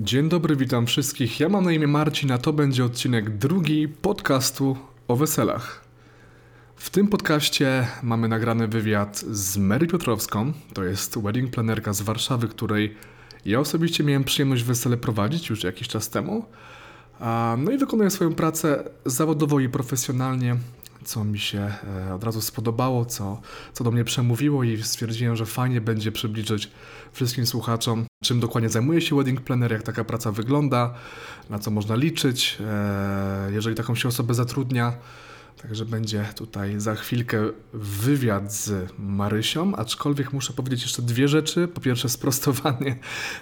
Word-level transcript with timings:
Dzień 0.00 0.28
dobry, 0.28 0.56
witam 0.56 0.86
wszystkich. 0.86 1.40
Ja 1.40 1.48
mam 1.48 1.64
na 1.64 1.72
imię 1.72 1.86
Marcin, 1.86 2.32
a 2.32 2.38
to 2.38 2.52
będzie 2.52 2.84
odcinek 2.84 3.30
drugi 3.30 3.88
podcastu 3.88 4.76
o 5.08 5.16
weselach. 5.16 5.84
W 6.76 6.90
tym 6.90 7.08
podcaście 7.08 7.86
mamy 8.02 8.28
nagrany 8.28 8.68
wywiad 8.68 9.18
z 9.18 9.56
Mary 9.56 9.86
Piotrowską, 9.86 10.52
to 10.74 10.84
jest 10.84 11.18
wedding 11.18 11.50
planerka 11.50 11.92
z 11.92 12.02
Warszawy, 12.02 12.48
której 12.48 12.96
ja 13.44 13.60
osobiście 13.60 14.04
miałem 14.04 14.24
przyjemność 14.24 14.62
wesele 14.62 14.96
prowadzić 14.96 15.48
już 15.50 15.64
jakiś 15.64 15.88
czas 15.88 16.10
temu. 16.10 16.44
No 17.58 17.70
i 17.70 17.78
wykonuję 17.78 18.10
swoją 18.10 18.34
pracę 18.34 18.90
zawodowo 19.06 19.60
i 19.60 19.68
profesjonalnie, 19.68 20.56
co 21.04 21.24
mi 21.24 21.38
się 21.38 21.72
e, 22.08 22.14
od 22.14 22.24
razu 22.24 22.40
spodobało, 22.40 23.04
co, 23.04 23.40
co 23.72 23.84
do 23.84 23.90
mnie 23.90 24.04
przemówiło 24.04 24.64
i 24.64 24.82
stwierdziłem, 24.82 25.36
że 25.36 25.46
fajnie 25.46 25.80
będzie 25.80 26.12
przybliżyć 26.12 26.70
wszystkim 27.12 27.46
słuchaczom, 27.46 28.06
czym 28.24 28.40
dokładnie 28.40 28.70
zajmuje 28.70 29.00
się 29.00 29.16
wedding 29.16 29.40
planner, 29.40 29.72
jak 29.72 29.82
taka 29.82 30.04
praca 30.04 30.32
wygląda, 30.32 30.94
na 31.50 31.58
co 31.58 31.70
można 31.70 31.94
liczyć, 31.94 32.58
e, 32.60 33.52
jeżeli 33.52 33.76
taką 33.76 33.94
się 33.94 34.08
osobę 34.08 34.34
zatrudnia. 34.34 34.92
Także 35.62 35.84
będzie 35.84 36.24
tutaj 36.36 36.80
za 36.80 36.94
chwilkę 36.94 37.38
wywiad 37.72 38.52
z 38.52 38.92
Marysią, 38.98 39.76
aczkolwiek 39.76 40.32
muszę 40.32 40.52
powiedzieć 40.52 40.82
jeszcze 40.82 41.02
dwie 41.02 41.28
rzeczy. 41.28 41.68
Po 41.68 41.80
pierwsze 41.80 42.08
sprostowanie 42.08 42.96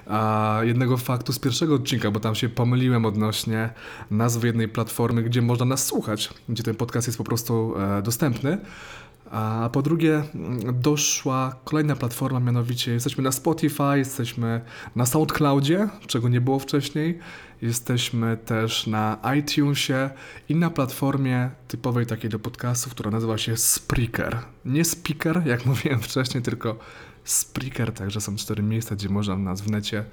a 0.06 0.60
jednego 0.62 0.96
faktu 0.96 1.32
z 1.32 1.38
pierwszego 1.38 1.74
odcinka, 1.74 2.10
bo 2.10 2.20
tam 2.20 2.34
się 2.34 2.48
pomyliłem 2.48 3.04
odnośnie 3.04 3.70
nazwy 4.10 4.46
jednej 4.46 4.68
platformy, 4.68 5.22
gdzie 5.22 5.42
można 5.42 5.66
nas 5.66 5.86
słuchać, 5.86 6.30
gdzie 6.48 6.62
ten 6.62 6.74
podcast 6.74 7.08
jest 7.08 7.18
po 7.18 7.24
prostu 7.24 7.74
e, 7.78 8.02
dostępny. 8.02 8.58
A 9.30 9.70
po 9.72 9.82
drugie, 9.82 10.22
doszła 10.72 11.56
kolejna 11.64 11.96
platforma, 11.96 12.40
mianowicie 12.40 12.92
jesteśmy 12.92 13.24
na 13.24 13.32
Spotify, 13.32 13.98
jesteśmy 13.98 14.60
na 14.96 15.06
SoundCloudzie, 15.06 15.88
czego 16.06 16.28
nie 16.28 16.40
było 16.40 16.58
wcześniej. 16.58 17.18
Jesteśmy 17.62 18.36
też 18.36 18.86
na 18.86 19.18
iTunesie 19.38 20.10
i 20.48 20.54
na 20.54 20.70
platformie 20.70 21.50
typowej 21.68 22.06
takiej 22.06 22.30
do 22.30 22.38
podcastów, 22.38 22.92
która 22.92 23.10
nazywa 23.10 23.38
się 23.38 23.56
Spreaker. 23.56 24.38
Nie 24.64 24.84
Speaker, 24.84 25.42
jak 25.46 25.66
mówiłem 25.66 26.00
wcześniej, 26.00 26.42
tylko 26.42 26.78
Spreaker, 27.24 27.92
także 27.92 28.20
są 28.20 28.36
cztery 28.36 28.62
miejsca, 28.62 28.94
gdzie 28.94 29.08
można 29.08 29.36
nas 29.36 29.60
w 29.60 29.70
necie 29.70 30.04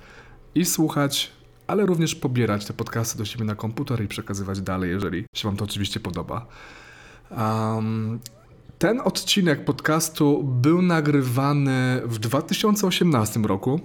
i 0.55 0.65
słuchać, 0.65 1.31
ale 1.67 1.85
również 1.85 2.15
pobierać 2.15 2.65
te 2.65 2.73
podcasty 2.73 3.17
do 3.17 3.25
siebie 3.25 3.45
na 3.45 3.55
komputer 3.55 4.03
i 4.03 4.07
przekazywać 4.07 4.61
dalej, 4.61 4.89
jeżeli 4.89 5.25
się 5.35 5.47
Wam 5.47 5.57
to 5.57 5.65
oczywiście 5.65 5.99
podoba. 5.99 6.45
Um, 7.31 8.19
ten 8.79 9.01
odcinek 9.03 9.65
podcastu 9.65 10.43
był 10.43 10.81
nagrywany 10.81 12.01
w 12.05 12.19
2018 12.19 13.39
roku. 13.39 13.79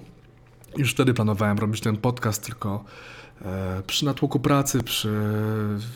Już 0.76 0.92
wtedy 0.92 1.14
planowałem 1.14 1.58
robić 1.58 1.80
ten 1.80 1.96
podcast, 1.96 2.44
tylko 2.46 2.84
e, 3.42 3.82
przy 3.86 4.04
natłoku 4.04 4.40
pracy, 4.40 4.82
przy 4.82 5.10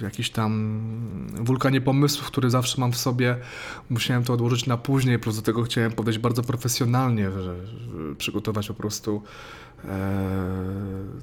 jakiś 0.03 0.31
tam 0.31 0.81
wulkanie 1.35 1.81
pomysłów, 1.81 2.27
który 2.27 2.51
zawsze 2.51 2.81
mam 2.81 2.93
w 2.93 2.97
sobie, 2.97 3.37
musiałem 3.91 4.25
to 4.25 4.33
odłożyć 4.33 4.67
na 4.67 4.77
później, 4.77 5.19
plus 5.19 5.37
do 5.37 5.43
tego 5.43 5.63
chciałem 5.63 5.93
podejść 5.93 6.19
bardzo 6.19 6.43
profesjonalnie, 6.43 7.31
przygotować 8.19 8.69
po 8.69 8.75
prostu 8.75 9.23
e, 9.85 9.89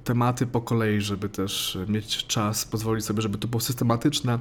tematy 0.04 0.48
po 0.48 0.62
kolei, 0.62 1.02
żeby 1.02 1.30
też 1.30 1.78
mieć 1.88 2.28
czas, 2.28 2.66
pozwolić 2.66 3.06
sobie, 3.06 3.22
żeby 3.22 3.38
to 3.38 3.48
było 3.48 3.62
systematyczne. 3.62 4.40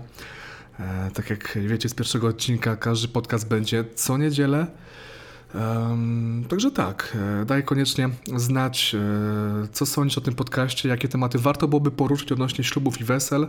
E, 0.80 1.10
tak 1.14 1.30
jak 1.30 1.58
wiecie 1.66 1.88
z 1.88 1.94
pierwszego 1.94 2.28
odcinka, 2.28 2.76
każdy 2.76 3.08
podcast 3.08 3.48
będzie 3.48 3.84
co 3.94 4.18
niedzielę. 4.18 4.66
Także 6.48 6.70
tak, 6.70 7.16
e, 7.40 7.44
daj 7.44 7.64
koniecznie 7.64 8.08
znać, 8.36 8.94
e, 8.94 9.68
co 9.72 9.86
sądzisz 9.86 10.18
o 10.18 10.20
tym 10.20 10.34
podcaście, 10.34 10.88
jakie 10.88 11.08
tematy 11.08 11.38
warto 11.38 11.68
byłoby 11.68 11.90
poruszyć 11.90 12.32
odnośnie 12.32 12.64
ślubów 12.64 13.00
i 13.00 13.04
wesel. 13.04 13.48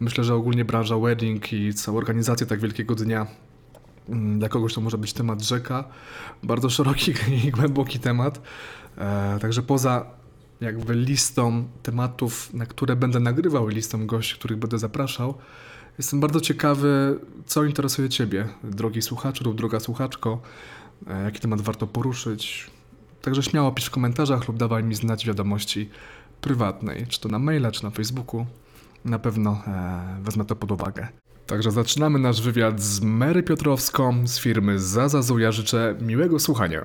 Myślę, 0.00 0.24
że 0.24 0.34
ogólnie 0.34 0.64
branża 0.64 0.98
wedding 0.98 1.52
i 1.52 1.74
cała 1.74 1.98
organizacja 1.98 2.46
tak 2.46 2.60
wielkiego 2.60 2.94
dnia 2.94 3.26
mm, 4.08 4.38
dla 4.38 4.48
kogoś 4.48 4.74
to 4.74 4.80
może 4.80 4.98
być 4.98 5.12
temat 5.12 5.42
rzeka. 5.42 5.84
Bardzo 6.42 6.70
szeroki 6.70 7.14
i 7.46 7.50
głęboki 7.50 7.98
temat. 7.98 8.40
Także 9.40 9.62
poza 9.62 10.06
jakby 10.60 10.94
listą 10.94 11.64
tematów, 11.82 12.54
na 12.54 12.66
które 12.66 12.96
będę 12.96 13.20
nagrywał 13.20 13.68
listą 13.68 14.06
gości, 14.06 14.34
których 14.34 14.58
będę 14.58 14.78
zapraszał, 14.78 15.34
Jestem 15.98 16.20
bardzo 16.20 16.40
ciekawy, 16.40 17.18
co 17.46 17.64
interesuje 17.64 18.08
Ciebie, 18.08 18.48
drogi 18.64 19.02
słuchaczu 19.02 19.44
lub 19.44 19.56
droga 19.56 19.80
słuchaczko, 19.80 20.40
e, 21.06 21.22
jaki 21.24 21.40
temat 21.40 21.60
warto 21.60 21.86
poruszyć. 21.86 22.70
Także 23.22 23.42
śmiało 23.42 23.72
pisz 23.72 23.86
w 23.86 23.90
komentarzach 23.90 24.48
lub 24.48 24.56
dawaj 24.56 24.84
mi 24.84 24.94
znać 24.94 25.26
wiadomości 25.26 25.90
prywatnej, 26.40 27.06
czy 27.06 27.20
to 27.20 27.28
na 27.28 27.38
maila, 27.38 27.72
czy 27.72 27.84
na 27.84 27.90
Facebooku. 27.90 28.46
Na 29.04 29.18
pewno 29.18 29.62
e, 29.66 30.22
wezmę 30.22 30.44
to 30.44 30.56
pod 30.56 30.72
uwagę. 30.72 31.08
Także 31.46 31.70
zaczynamy 31.70 32.18
nasz 32.18 32.42
wywiad 32.42 32.80
z 32.80 33.00
Mary 33.00 33.42
Piotrowską 33.42 34.26
z 34.26 34.38
firmy 34.40 34.78
Zazazu. 34.78 35.38
Ja 35.38 35.52
życzę 35.52 35.96
miłego 36.00 36.38
słuchania. 36.38 36.84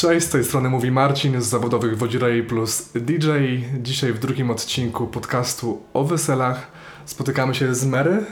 Cześć, 0.00 0.26
z 0.26 0.30
tej 0.30 0.44
strony 0.44 0.68
mówi 0.68 0.90
Marcin 0.90 1.42
z 1.42 1.46
zawodowych 1.46 1.98
Wodzirej 1.98 2.42
plus 2.42 2.88
DJ. 2.94 3.30
Dzisiaj 3.82 4.12
w 4.12 4.18
drugim 4.18 4.50
odcinku 4.50 5.06
podcastu 5.06 5.82
o 5.94 6.04
weselach 6.04 6.66
spotykamy 7.04 7.54
się 7.54 7.74
z 7.74 7.86
Mary. 7.86 8.24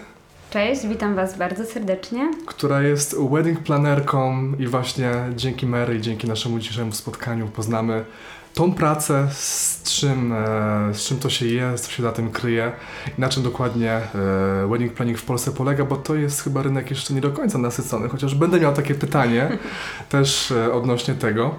Cześć, 0.51 0.87
witam 0.87 1.15
Was 1.15 1.39
bardzo 1.39 1.65
serdecznie. 1.65 2.31
Która 2.47 2.83
jest 2.83 3.17
wedding 3.31 3.61
planerką 3.61 4.53
i 4.59 4.67
właśnie 4.67 5.11
dzięki 5.37 5.67
Mary 5.67 5.97
i 5.97 6.01
dzięki 6.01 6.29
naszemu 6.29 6.59
dzisiejszemu 6.59 6.93
spotkaniu 6.93 7.49
poznamy 7.49 8.05
tą 8.57 8.73
pracę, 8.73 9.29
z 9.33 9.83
czym, 9.83 10.33
e, 10.33 10.95
z 10.95 11.07
czym 11.07 11.19
to 11.19 11.31
się 11.31 11.47
je, 11.47 11.75
co 11.79 11.91
się 11.91 12.03
za 12.03 12.13
tym 12.13 12.31
kryje 12.31 12.73
i 13.19 13.21
na 13.21 13.29
czym 13.29 13.43
dokładnie 13.43 13.93
e, 13.93 14.67
wedding 14.71 14.93
planning 14.93 15.19
w 15.19 15.25
Polsce 15.25 15.53
polega, 15.53 15.85
bo 15.85 15.97
to 15.97 16.15
jest 16.15 16.43
chyba 16.43 16.63
rynek 16.63 16.91
jeszcze 16.91 17.15
nie 17.15 17.21
do 17.21 17.31
końca 17.31 17.59
nasycony, 17.59 18.09
chociaż 18.09 18.35
będę 18.35 18.61
miał 18.61 18.75
takie 18.75 18.95
pytanie 18.95 19.59
też 20.09 20.51
e, 20.51 20.73
odnośnie 20.73 21.15
tego. 21.15 21.55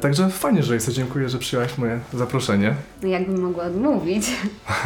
Także 0.00 0.28
fajnie, 0.28 0.62
że 0.62 0.74
jesteś. 0.74 0.94
Dziękuję, 0.94 1.28
że 1.28 1.38
przyjęłaś 1.38 1.78
moje 1.78 2.00
zaproszenie. 2.14 2.74
Jakbym 3.02 3.40
mogła 3.40 3.64
odmówić. 3.64 4.26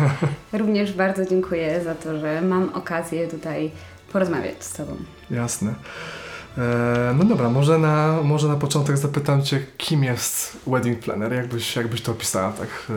Również 0.52 0.92
bardzo 0.92 1.24
dziękuję 1.24 1.84
za 1.84 1.94
to, 1.94 2.18
że 2.18 2.42
mam 2.42 2.68
okazję 2.74 3.28
tutaj 3.28 3.70
porozmawiać 4.12 4.64
z 4.64 4.72
Tobą. 4.72 4.96
Jasne. 5.30 5.74
E, 6.58 7.14
no 7.18 7.24
dobra, 7.24 7.48
może 7.48 7.78
na, 7.78 8.18
może 8.22 8.48
na 8.48 8.56
początek 8.56 8.98
zapytam 8.98 9.42
Cię, 9.42 9.60
kim 9.76 10.04
jest 10.04 10.56
wedding 10.66 10.98
planner? 10.98 11.32
Jakbyś, 11.32 11.76
jakbyś 11.76 12.02
to 12.02 12.12
opisała 12.12 12.52
tak 12.52 12.68
e, 12.68 12.92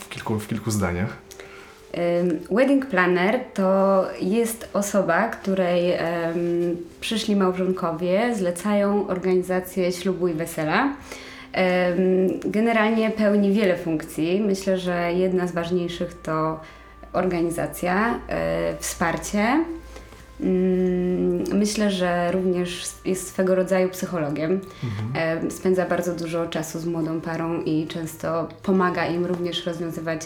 w 0.00 0.08
kilku, 0.08 0.38
w 0.38 0.48
kilku 0.48 0.70
zdaniach? 0.70 1.28
Wedding 2.50 2.86
planner 2.86 3.40
to 3.54 4.04
jest 4.20 4.68
osoba, 4.72 5.28
której 5.28 5.90
um, 5.90 6.76
przyszli 7.00 7.36
małżonkowie 7.36 8.34
zlecają 8.34 9.06
organizację 9.06 9.92
ślubu 9.92 10.28
i 10.28 10.34
wesela. 10.34 10.82
Um, 10.84 12.52
generalnie 12.52 13.10
pełni 13.10 13.52
wiele 13.52 13.76
funkcji. 13.76 14.40
Myślę, 14.40 14.78
że 14.78 15.12
jedna 15.12 15.46
z 15.46 15.52
ważniejszych 15.52 16.22
to 16.22 16.60
organizacja, 17.12 18.20
e, 18.28 18.76
wsparcie, 18.78 19.64
Mm, 20.40 21.07
myślę, 21.52 21.90
że 21.90 22.32
również 22.32 22.84
jest 23.04 23.28
swego 23.28 23.54
rodzaju 23.54 23.88
psychologiem. 23.88 24.60
Mhm. 24.84 25.50
Spędza 25.50 25.86
bardzo 25.86 26.14
dużo 26.14 26.46
czasu 26.46 26.78
z 26.78 26.86
młodą 26.86 27.20
parą 27.20 27.62
i 27.62 27.86
często 27.86 28.48
pomaga 28.62 29.06
im 29.06 29.26
również 29.26 29.66
rozwiązywać 29.66 30.20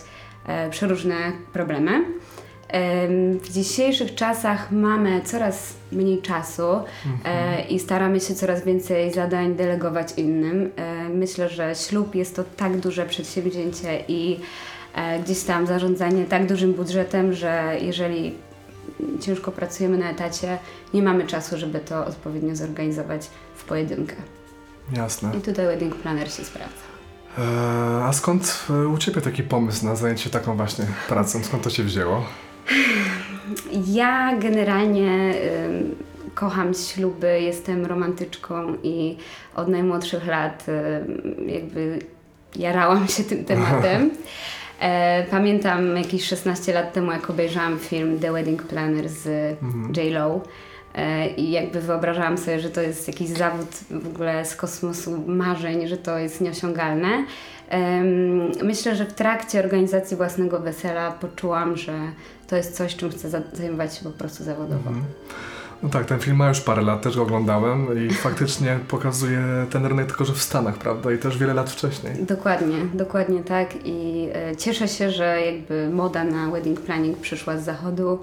e, 0.47 0.71
przeróżne 0.71 1.15
problemy. 1.53 2.05
W 3.43 3.49
dzisiejszych 3.53 4.15
czasach 4.15 4.73
mamy 4.73 5.21
coraz 5.21 5.75
mniej 5.93 6.23
czasu 6.23 6.63
e, 6.63 6.85
mhm. 7.07 7.69
i 7.69 7.79
staramy 7.79 8.21
się 8.21 8.35
coraz 8.35 8.65
więcej 8.65 9.13
zadań 9.13 9.55
delegować 9.55 10.09
innym. 10.17 10.71
E, 10.77 11.09
myślę, 11.09 11.49
że 11.49 11.75
ślub 11.75 12.15
jest 12.15 12.37
to 12.37 12.45
tak 12.57 12.77
duże 12.77 13.07
przedsięwzięcie 13.07 14.05
i 14.09 14.41
gdzieś 15.25 15.43
tam 15.43 15.67
zarządzanie 15.67 16.25
tak 16.25 16.47
dużym 16.47 16.73
budżetem, 16.73 17.33
że 17.33 17.77
jeżeli 17.81 18.35
ciężko 19.21 19.53
pracujemy 19.53 19.99
na 19.99 20.11
etacie, 20.11 20.59
nie 20.95 21.03
mamy 21.03 21.27
czasu, 21.27 21.59
żeby 21.59 21.81
to 21.81 22.07
odpowiednio 22.07 22.57
zorganizować 22.57 23.31
w 23.55 23.65
pojedynkę. 23.65 24.17
Jasne. 24.93 25.31
I 25.39 25.41
tutaj 25.41 25.67
wedding 25.67 25.95
planner 25.97 26.33
się 26.33 26.45
sprawdza. 26.45 26.83
E, 27.39 28.05
a 28.05 28.13
skąd 28.13 28.67
e, 28.71 28.89
u 28.89 28.99
Ciebie 28.99 29.21
taki 29.21 29.43
pomysł 29.43 29.87
na 29.87 29.97
zajęcie 29.97 30.25
się 30.25 30.31
taką 30.31 30.57
właśnie 30.57 30.87
pracą? 31.09 31.45
Skąd 31.45 31.63
to 31.63 31.71
się 31.71 31.83
wzięło? 31.83 32.27
Ja 33.87 34.39
generalnie 34.39 35.35
kocham 36.35 36.75
śluby, 36.75 37.41
jestem 37.41 37.87
romantyczką 37.87 38.75
i 38.83 39.17
od 39.55 39.69
najmłodszych 39.69 40.27
lat 40.27 40.67
ym, 40.69 41.49
jakby 41.49 41.99
jarałam 42.57 43.09
się 43.09 43.25
tym 43.25 43.45
tematem. 43.45 44.11
E, 44.83 45.25
pamiętam 45.31 45.97
jakieś 45.97 46.25
16 46.25 46.73
lat 46.75 46.93
temu, 46.93 47.13
jak 47.13 47.31
obejrzałam 47.31 47.79
film 47.79 48.19
The 48.19 48.33
Wedding 48.33 48.63
Planner 48.63 49.09
z 49.09 49.27
J-Lo. 49.97 50.41
E, 50.95 51.29
I 51.29 51.51
jakby 51.51 51.81
wyobrażałam 51.81 52.39
sobie, 52.39 52.61
że 52.61 52.71
to 52.71 52.81
jest 52.81 53.09
jakiś 53.09 53.29
zawód 53.29 53.69
w 53.91 54.07
ogóle 54.07 54.45
z 54.45 54.57
kosmosu 54.57 55.25
marzeń, 55.27 55.89
że 55.89 55.97
to 55.97 56.19
jest 56.19 56.41
nieosiągalne. 56.41 57.25
Myślę, 58.63 58.97
że 58.97 59.05
w 59.05 59.13
trakcie 59.13 59.59
organizacji 59.61 60.17
własnego 60.17 60.61
wesela 60.61 61.11
poczułam, 61.11 61.77
że 61.77 61.99
to 62.49 62.57
jest 62.57 62.77
coś, 62.77 62.97
czym 62.97 63.11
chcę 63.11 63.31
za- 63.31 63.41
zajmować 63.53 63.97
się 63.97 64.05
po 64.05 64.11
prostu 64.11 64.45
zawodowo. 64.45 64.91
No 65.83 65.89
tak, 65.89 66.07
ten 66.07 66.19
film 66.19 66.37
ma 66.37 66.49
już 66.49 66.61
parę 66.61 66.83
lat, 66.83 67.03
też 67.03 67.17
go 67.17 67.23
oglądałem 67.23 68.07
i 68.07 68.15
faktycznie 68.27 68.79
pokazuje 68.89 69.43
ten 69.71 69.87
rynek 69.87 70.07
tylko, 70.07 70.25
że 70.25 70.33
w 70.33 70.43
Stanach, 70.43 70.75
prawda? 70.75 71.13
I 71.13 71.19
też 71.19 71.39
wiele 71.39 71.55
lat 71.55 71.71
wcześniej. 71.71 72.15
Dokładnie, 72.21 72.77
dokładnie 72.95 73.43
tak 73.43 73.69
i 73.85 74.29
e, 74.35 74.57
cieszę 74.57 74.89
się, 74.89 75.11
że 75.11 75.43
jakby 75.47 75.91
moda 75.93 76.25
na 76.25 76.51
wedding 76.51 76.81
planning 76.81 77.19
przyszła 77.19 77.57
z 77.59 77.65
zachodu. 77.65 78.19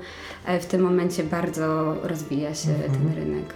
E, 0.46 0.60
w 0.60 0.66
tym 0.66 0.82
momencie 0.82 1.24
bardzo 1.24 1.96
rozwija 2.04 2.56
się 2.56 2.70
ten 2.70 3.16
rynek. 3.16 3.54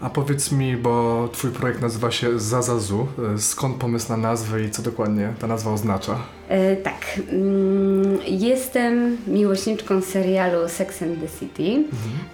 A 0.00 0.10
powiedz 0.10 0.52
mi, 0.52 0.76
bo 0.76 1.28
Twój 1.32 1.50
projekt 1.50 1.80
nazywa 1.80 2.10
się 2.10 2.38
Zazazu. 2.38 3.06
E, 3.34 3.38
Skąd 3.38 3.76
pomysł 3.76 4.08
na 4.08 4.16
nazwę 4.16 4.62
i 4.62 4.70
co 4.70 4.82
dokładnie 4.82 5.32
ta 5.38 5.46
nazwa 5.46 5.72
oznacza? 5.72 6.18
E, 6.48 6.76
tak, 6.76 7.20
mm, 7.32 8.18
jestem 8.26 9.16
miłośniczką 9.26 10.00
serialu 10.00 10.68
Sex 10.68 11.02
and 11.02 11.20
the 11.20 11.28
City. 11.38 11.84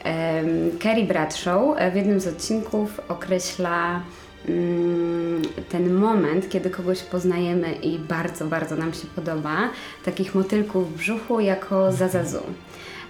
Em, 0.05 0.47
Carrie 0.83 1.05
Bradshaw 1.07 1.63
e, 1.77 1.91
w 1.91 1.97
jednym 1.97 2.21
z 2.21 2.27
odcinków 2.27 3.01
określa 3.09 4.03
mm, 4.49 5.43
ten 5.69 5.95
moment, 5.95 6.49
kiedy 6.49 6.71
kogoś 6.71 7.03
poznajemy 7.03 7.73
i 7.73 7.99
bardzo, 7.99 8.45
bardzo 8.47 8.77
nam 8.77 8.93
się 8.93 9.07
podoba, 9.17 9.71
takich 10.05 10.35
motylków 10.35 10.93
w 10.93 10.97
brzuchu 10.97 11.41
jako 11.41 11.93
zazazu. 11.93 12.43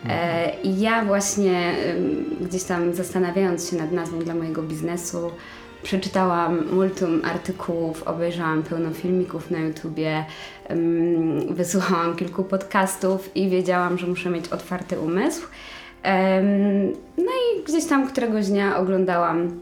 E, 0.09 0.53
I 0.63 0.81
ja 0.81 1.05
właśnie 1.05 1.75
gdzieś 2.41 2.65
tam 2.65 2.95
zastanawiając 2.95 3.71
się 3.71 3.77
nad 3.77 3.93
nazwą 3.93 4.19
dla 4.19 4.35
mojego 4.35 4.63
biznesu, 4.63 5.31
przeczytałam 5.83 6.67
multum 6.73 7.23
artykułów, 7.25 8.03
obejrzałam 8.03 8.63
pełno 8.63 8.91
filmików 8.91 9.51
na 9.51 9.59
YouTubie, 9.59 10.25
wysłuchałam 11.51 12.17
kilku 12.17 12.45
podcastów 12.45 13.37
i 13.37 13.49
wiedziałam, 13.49 13.99
że 13.99 14.07
muszę 14.07 14.31
mieć 14.31 14.49
otwarty 14.49 15.01
umysł. 15.01 15.47
No 17.19 17.33
i 17.33 17.65
gdzieś 17.65 17.85
tam 17.85 18.09
któregoś 18.09 18.47
dnia 18.47 18.77
oglądałam 18.77 19.61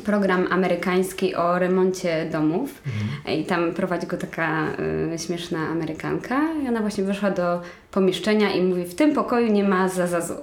program 0.00 0.46
amerykański 0.50 1.34
o 1.34 1.58
remoncie 1.58 2.28
domów 2.32 2.82
i 3.28 3.44
tam 3.44 3.74
prowadzi 3.74 4.06
go 4.06 4.16
taka 4.16 4.66
y, 5.14 5.18
śmieszna 5.18 5.58
Amerykanka 5.68 6.40
i 6.64 6.68
ona 6.68 6.80
właśnie 6.80 7.04
wyszła 7.04 7.30
do 7.30 7.60
pomieszczenia 7.90 8.52
i 8.52 8.62
mówi 8.62 8.84
w 8.84 8.94
tym 8.94 9.14
pokoju 9.14 9.52
nie 9.52 9.64
ma 9.64 9.88
zazazu. 9.88 10.34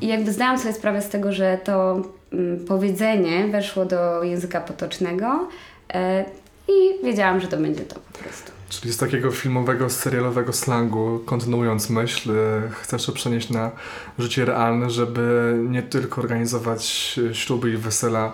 I 0.00 0.06
jakby 0.06 0.32
zdałam 0.32 0.58
sobie 0.58 0.74
sprawę 0.74 1.02
z 1.02 1.08
tego, 1.08 1.32
że 1.32 1.58
to 1.64 2.02
mm, 2.32 2.64
powiedzenie 2.64 3.48
weszło 3.48 3.84
do 3.84 4.22
języka 4.22 4.60
potocznego 4.60 5.48
e, 5.94 6.24
i 6.68 7.04
wiedziałam, 7.04 7.40
że 7.40 7.48
to 7.48 7.56
będzie 7.56 7.80
to 7.80 7.94
po 7.94 8.18
prostu. 8.18 8.52
Czyli 8.80 8.92
z 8.92 8.96
takiego 8.96 9.30
filmowego, 9.30 9.90
serialowego 9.90 10.52
slangu, 10.52 11.20
kontynuując 11.26 11.90
myśl, 11.90 12.30
e, 12.30 12.70
chcesz 12.70 13.06
to 13.06 13.12
przenieść 13.12 13.50
na 13.50 13.70
życie 14.18 14.44
realne, 14.44 14.90
żeby 14.90 15.54
nie 15.68 15.82
tylko 15.82 16.20
organizować 16.20 17.14
e, 17.30 17.34
śluby 17.34 17.70
i 17.70 17.76
wesela 17.76 18.32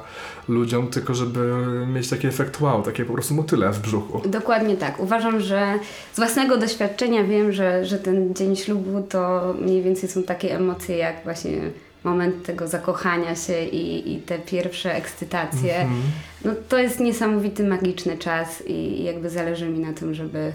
ludziom, 0.48 0.86
tylko 0.86 1.14
żeby 1.14 1.66
mieć 1.86 2.08
taki 2.08 2.26
efekt 2.26 2.60
wow, 2.60 2.82
takie 2.82 3.04
po 3.04 3.12
prostu 3.12 3.34
motyle 3.34 3.72
w 3.72 3.80
brzuchu. 3.80 4.22
Dokładnie 4.28 4.76
tak. 4.76 5.00
Uważam, 5.00 5.40
że 5.40 5.78
z 6.12 6.16
własnego 6.16 6.56
doświadczenia 6.56 7.24
wiem, 7.24 7.52
że, 7.52 7.84
że 7.84 7.98
ten 7.98 8.34
dzień 8.34 8.56
ślubu 8.56 9.02
to 9.08 9.54
mniej 9.60 9.82
więcej 9.82 10.08
są 10.08 10.22
takie 10.22 10.56
emocje 10.56 10.96
jak 10.96 11.24
właśnie 11.24 11.60
moment 12.08 12.42
tego 12.42 12.68
zakochania 12.68 13.36
się 13.36 13.64
i, 13.64 14.12
i 14.14 14.20
te 14.20 14.38
pierwsze 14.38 14.94
ekscytacje. 14.94 15.88
No 16.44 16.52
to 16.68 16.78
jest 16.78 17.00
niesamowity, 17.00 17.64
magiczny 17.64 18.18
czas 18.18 18.62
i 18.66 19.04
jakby 19.04 19.30
zależy 19.30 19.68
mi 19.68 19.78
na 19.78 19.92
tym, 19.92 20.14
żeby 20.14 20.52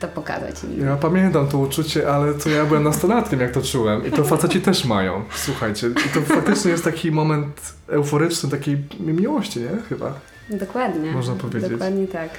to 0.00 0.08
pokazać 0.08 0.64
innym. 0.64 0.86
Ja 0.86 0.96
pamiętam 0.96 1.48
to 1.48 1.58
uczucie, 1.58 2.10
ale 2.12 2.34
to 2.34 2.50
ja 2.50 2.64
byłem 2.64 2.82
nastolatkiem, 2.82 3.40
jak 3.40 3.52
to 3.52 3.62
czułem. 3.62 4.06
I 4.06 4.10
to 4.10 4.24
faceci 4.24 4.60
też 4.60 4.84
mają, 4.84 5.22
słuchajcie. 5.34 5.86
I 5.86 6.14
to 6.14 6.20
faktycznie 6.20 6.70
jest 6.70 6.84
taki 6.84 7.10
moment 7.10 7.74
euforyczny, 7.88 8.50
takiej 8.50 8.76
miłości, 9.00 9.60
nie? 9.60 9.82
Chyba. 9.88 10.14
Dokładnie. 10.50 11.12
Można 11.12 11.34
powiedzieć. 11.34 11.70
Dokładnie 11.70 12.06
tak. 12.06 12.30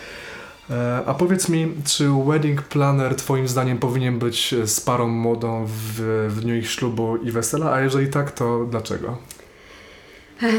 E, 0.70 1.02
A 1.06 1.14
powiedz 1.14 1.50
mi, 1.50 1.72
czy 1.86 2.10
wedding 2.28 2.62
planner 2.62 3.16
twoim 3.16 3.48
zdaniem 3.48 3.78
powinien 3.78 4.20
być 4.20 4.54
e, 4.54 4.68
z 4.68 4.82
parą 4.82 5.08
młodą 5.08 5.66
w, 5.66 6.02
w 6.30 6.42
dniu 6.42 6.56
ich 6.56 6.70
ślubu 6.70 7.18
i 7.18 7.32
wesela? 7.32 7.72
A 7.72 7.82
jeżeli 7.82 8.08
tak, 8.08 8.32
to 8.32 8.66
dlaczego? 8.66 9.18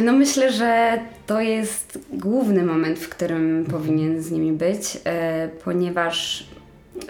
No 0.03 0.13
myślę, 0.13 0.53
że 0.53 0.99
to 1.27 1.41
jest 1.41 1.99
główny 2.13 2.63
moment, 2.63 2.99
w 2.99 3.09
którym 3.09 3.67
powinien 3.71 4.23
z 4.23 4.31
nimi 4.31 4.53
być, 4.53 4.99
e, 5.05 5.49
ponieważ 5.65 6.47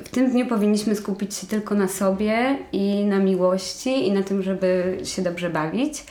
w 0.05 0.09
tym 0.09 0.31
dniu 0.31 0.47
powinniśmy 0.47 0.95
skupić 0.95 1.35
się 1.35 1.47
tylko 1.47 1.75
na 1.75 1.89
sobie 1.89 2.59
i 2.73 3.05
na 3.05 3.19
miłości 3.19 4.09
i 4.09 4.13
na 4.13 4.23
tym, 4.23 4.43
żeby 4.43 4.99
się 5.05 5.23
dobrze 5.23 5.51
bawić. 5.51 6.05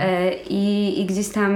E, 0.00 0.34
I, 0.34 1.00
I 1.00 1.06
gdzieś 1.06 1.28
tam 1.28 1.52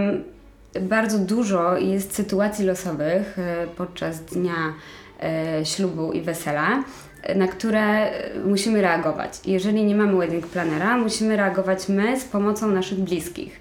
bardzo 0.81 1.19
dużo 1.19 1.79
jest 1.79 2.15
sytuacji 2.15 2.65
losowych 2.67 3.39
e, 3.39 3.67
podczas 3.77 4.21
dnia 4.21 4.75
e, 5.23 5.67
ślubu 5.67 6.13
i 6.13 6.21
wesela, 6.21 6.85
e, 7.23 7.35
na 7.35 7.49
które 7.49 8.11
musimy 8.45 8.83
reagować. 8.83 9.41
Jeżeli 9.47 9.85
nie 9.85 9.95
mamy 9.95 10.19
wedding 10.19 10.47
planera, 10.47 10.97
musimy 10.97 11.37
reagować 11.37 11.89
my 11.89 12.21
z 12.21 12.25
pomocą 12.25 12.69
naszych 12.69 12.99
bliskich. 12.99 13.61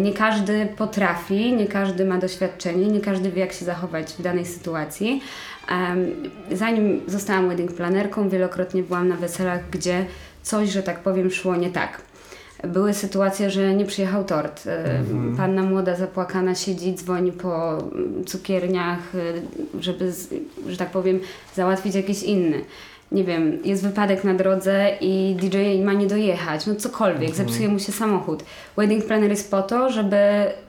Nie 0.00 0.12
każdy 0.12 0.66
potrafi, 0.66 1.52
nie 1.52 1.66
każdy 1.66 2.04
ma 2.04 2.18
doświadczenie, 2.18 2.86
nie 2.86 3.00
każdy 3.00 3.30
wie, 3.30 3.40
jak 3.40 3.52
się 3.52 3.64
zachować 3.64 4.12
w 4.12 4.22
danej 4.22 4.46
sytuacji. 4.46 5.22
Zanim 6.52 7.00
zostałam 7.06 7.48
wedding 7.48 7.72
planerką, 7.72 8.28
wielokrotnie 8.28 8.82
byłam 8.82 9.08
na 9.08 9.16
weselach, 9.16 9.70
gdzie 9.70 10.06
coś, 10.42 10.68
że 10.68 10.82
tak 10.82 10.98
powiem, 10.98 11.30
szło 11.30 11.56
nie 11.56 11.70
tak. 11.70 12.02
Były 12.68 12.94
sytuacje, 12.94 13.50
że 13.50 13.74
nie 13.74 13.84
przyjechał 13.84 14.24
tort. 14.24 14.66
E, 14.66 15.02
Panna 15.36 15.62
młoda 15.62 15.96
zapłakana 15.96 16.54
siedzi, 16.54 16.94
dzwoni 16.94 17.32
po 17.32 17.78
mm, 17.78 18.24
cukierniach, 18.24 19.14
e, 19.14 19.18
żeby, 19.80 20.12
że 20.68 20.76
tak 20.76 20.90
powiem, 20.90 21.20
załatwić 21.54 21.94
jakiś 21.94 22.22
inny. 22.22 22.64
Nie 23.12 23.24
wiem, 23.24 23.58
jest 23.64 23.82
wypadek 23.82 24.24
na 24.24 24.34
drodze 24.34 24.90
i 25.00 25.36
DJ 25.40 25.82
ma 25.84 25.92
nie 25.92 26.06
dojechać, 26.06 26.66
no 26.66 26.74
cokolwiek, 26.74 27.34
zepsuje 27.34 27.68
mu 27.68 27.78
się 27.78 27.92
samochód. 27.92 28.44
Wedding 28.76 29.04
planner 29.04 29.30
jest 29.30 29.50
po 29.50 29.62
to, 29.62 29.90
żeby 29.90 30.16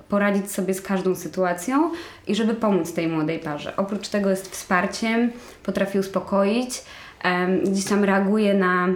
poradzić 0.09 0.51
sobie 0.51 0.73
z 0.73 0.81
każdą 0.81 1.15
sytuacją 1.15 1.91
i 2.27 2.35
żeby 2.35 2.53
pomóc 2.53 2.93
tej 2.93 3.07
młodej 3.07 3.39
parze. 3.39 3.75
Oprócz 3.77 4.07
tego 4.07 4.29
jest 4.29 4.51
wsparciem, 4.51 5.31
potrafi 5.63 5.99
uspokoić, 5.99 6.83
gdzieś 7.65 7.85
tam 7.85 8.03
reaguje 8.03 8.53
na 8.53 8.87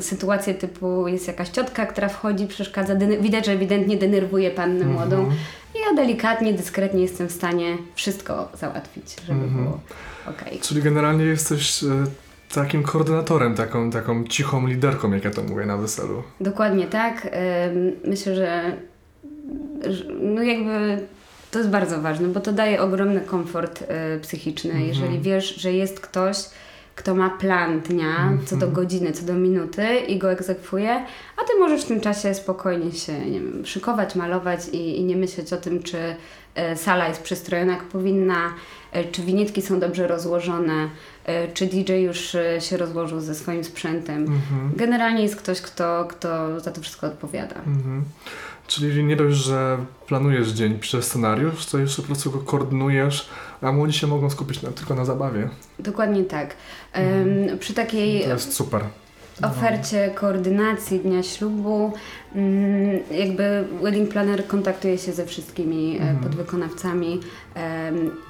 sytuacje 0.00 0.54
typu 0.54 1.08
jest 1.08 1.26
jakaś 1.26 1.48
ciotka, 1.48 1.86
która 1.86 2.08
wchodzi, 2.08 2.46
przeszkadza, 2.46 2.94
widać, 3.20 3.46
że 3.46 3.52
ewidentnie 3.52 3.96
denerwuje 3.96 4.50
pannę 4.50 4.84
młodą 4.84 5.30
i 5.74 5.78
ja 5.78 5.96
delikatnie, 5.96 6.54
dyskretnie 6.54 7.02
jestem 7.02 7.28
w 7.28 7.32
stanie 7.32 7.76
wszystko 7.94 8.48
załatwić, 8.60 9.16
żeby 9.26 9.46
było 9.46 9.80
okej. 10.26 10.58
Czyli 10.58 10.82
generalnie 10.82 11.24
jesteś 11.24 11.84
e, 11.84 11.86
takim 12.54 12.82
koordynatorem, 12.82 13.54
taką, 13.54 13.90
taką 13.90 14.24
cichą 14.24 14.66
liderką, 14.66 15.12
jak 15.12 15.24
ja 15.24 15.30
to 15.30 15.42
mówię 15.42 15.66
na 15.66 15.76
weselu. 15.76 16.22
Dokładnie 16.40 16.86
tak. 16.86 17.28
Myślę, 18.04 18.34
że, 18.34 18.76
no 20.20 20.42
jakby 20.42 20.98
to 21.50 21.58
jest 21.58 21.70
bardzo 21.70 22.00
ważne, 22.00 22.28
bo 22.28 22.40
to 22.40 22.52
daje 22.52 22.82
ogromny 22.82 23.20
komfort 23.20 23.82
y, 23.82 24.20
psychiczny. 24.20 24.86
Jeżeli 24.86 25.20
wiesz, 25.20 25.54
że 25.54 25.72
jest 25.72 26.00
ktoś, 26.00 26.36
kto 26.94 27.14
ma 27.14 27.30
plan 27.30 27.80
dnia, 27.80 28.32
co 28.46 28.56
do 28.56 28.68
godziny, 28.68 29.12
co 29.12 29.26
do 29.26 29.34
minuty 29.34 29.96
i 29.96 30.18
go 30.18 30.32
egzekwuje, 30.32 30.94
a 31.36 31.44
ty 31.44 31.58
możesz 31.58 31.84
w 31.84 31.88
tym 31.88 32.00
czasie 32.00 32.34
spokojnie 32.34 32.92
się 32.92 33.30
nie 33.30 33.40
wiem, 33.40 33.66
szykować, 33.66 34.14
malować 34.14 34.68
i, 34.68 35.00
i 35.00 35.04
nie 35.04 35.16
myśleć 35.16 35.52
o 35.52 35.56
tym, 35.56 35.82
czy 35.82 35.98
y, 36.72 36.76
sala 36.76 37.08
jest 37.08 37.22
przystrojona 37.22 37.72
jak 37.72 37.84
powinna, 37.84 38.52
y, 38.96 39.04
czy 39.12 39.22
winietki 39.22 39.62
są 39.62 39.80
dobrze 39.80 40.06
rozłożone, 40.06 40.88
e, 41.24 41.48
czy 41.48 41.66
DJ 41.66 41.92
już 41.92 42.34
e, 42.34 42.60
się 42.60 42.76
rozłożył 42.76 43.20
ze 43.20 43.34
swoim 43.34 43.64
sprzętem. 43.64 44.22
Mhm. 44.22 44.72
Generalnie 44.76 45.22
jest 45.22 45.36
ktoś, 45.36 45.60
kto, 45.60 46.04
kto 46.08 46.60
za 46.60 46.70
to 46.70 46.80
wszystko 46.80 47.06
odpowiada. 47.06 47.56
Mhm. 47.56 48.04
Czyli 48.66 49.04
nie 49.04 49.16
dość, 49.16 49.36
że 49.36 49.78
planujesz 50.06 50.48
dzień, 50.48 50.74
piszesz 50.78 51.04
scenariusz, 51.04 51.66
to 51.66 51.78
jeszcze 51.78 52.02
po 52.02 52.06
prostu 52.08 52.30
go 52.30 52.38
koordynujesz, 52.38 53.28
a 53.62 53.72
młodzi 53.72 53.98
się 53.98 54.06
mogą 54.06 54.30
skupić 54.30 54.62
na, 54.62 54.70
tylko 54.70 54.94
na 54.94 55.04
zabawie. 55.04 55.48
Dokładnie 55.78 56.24
tak. 56.24 56.54
Em, 56.92 57.58
Przy 57.58 57.74
takiej 57.74 58.22
To 58.24 58.28
jest 58.28 58.52
super. 58.52 58.82
ofercie 59.42 60.10
koordynacji 60.14 60.98
dnia 61.00 61.22
ślubu, 61.22 61.92
mm, 62.34 62.98
jakby 63.10 63.64
wedding 63.82 64.10
planner 64.10 64.46
kontaktuje 64.46 64.98
się 64.98 65.12
ze 65.12 65.26
wszystkimi 65.26 65.96
e, 65.96 66.00
Mhm. 66.00 66.18
podwykonawcami 66.18 67.20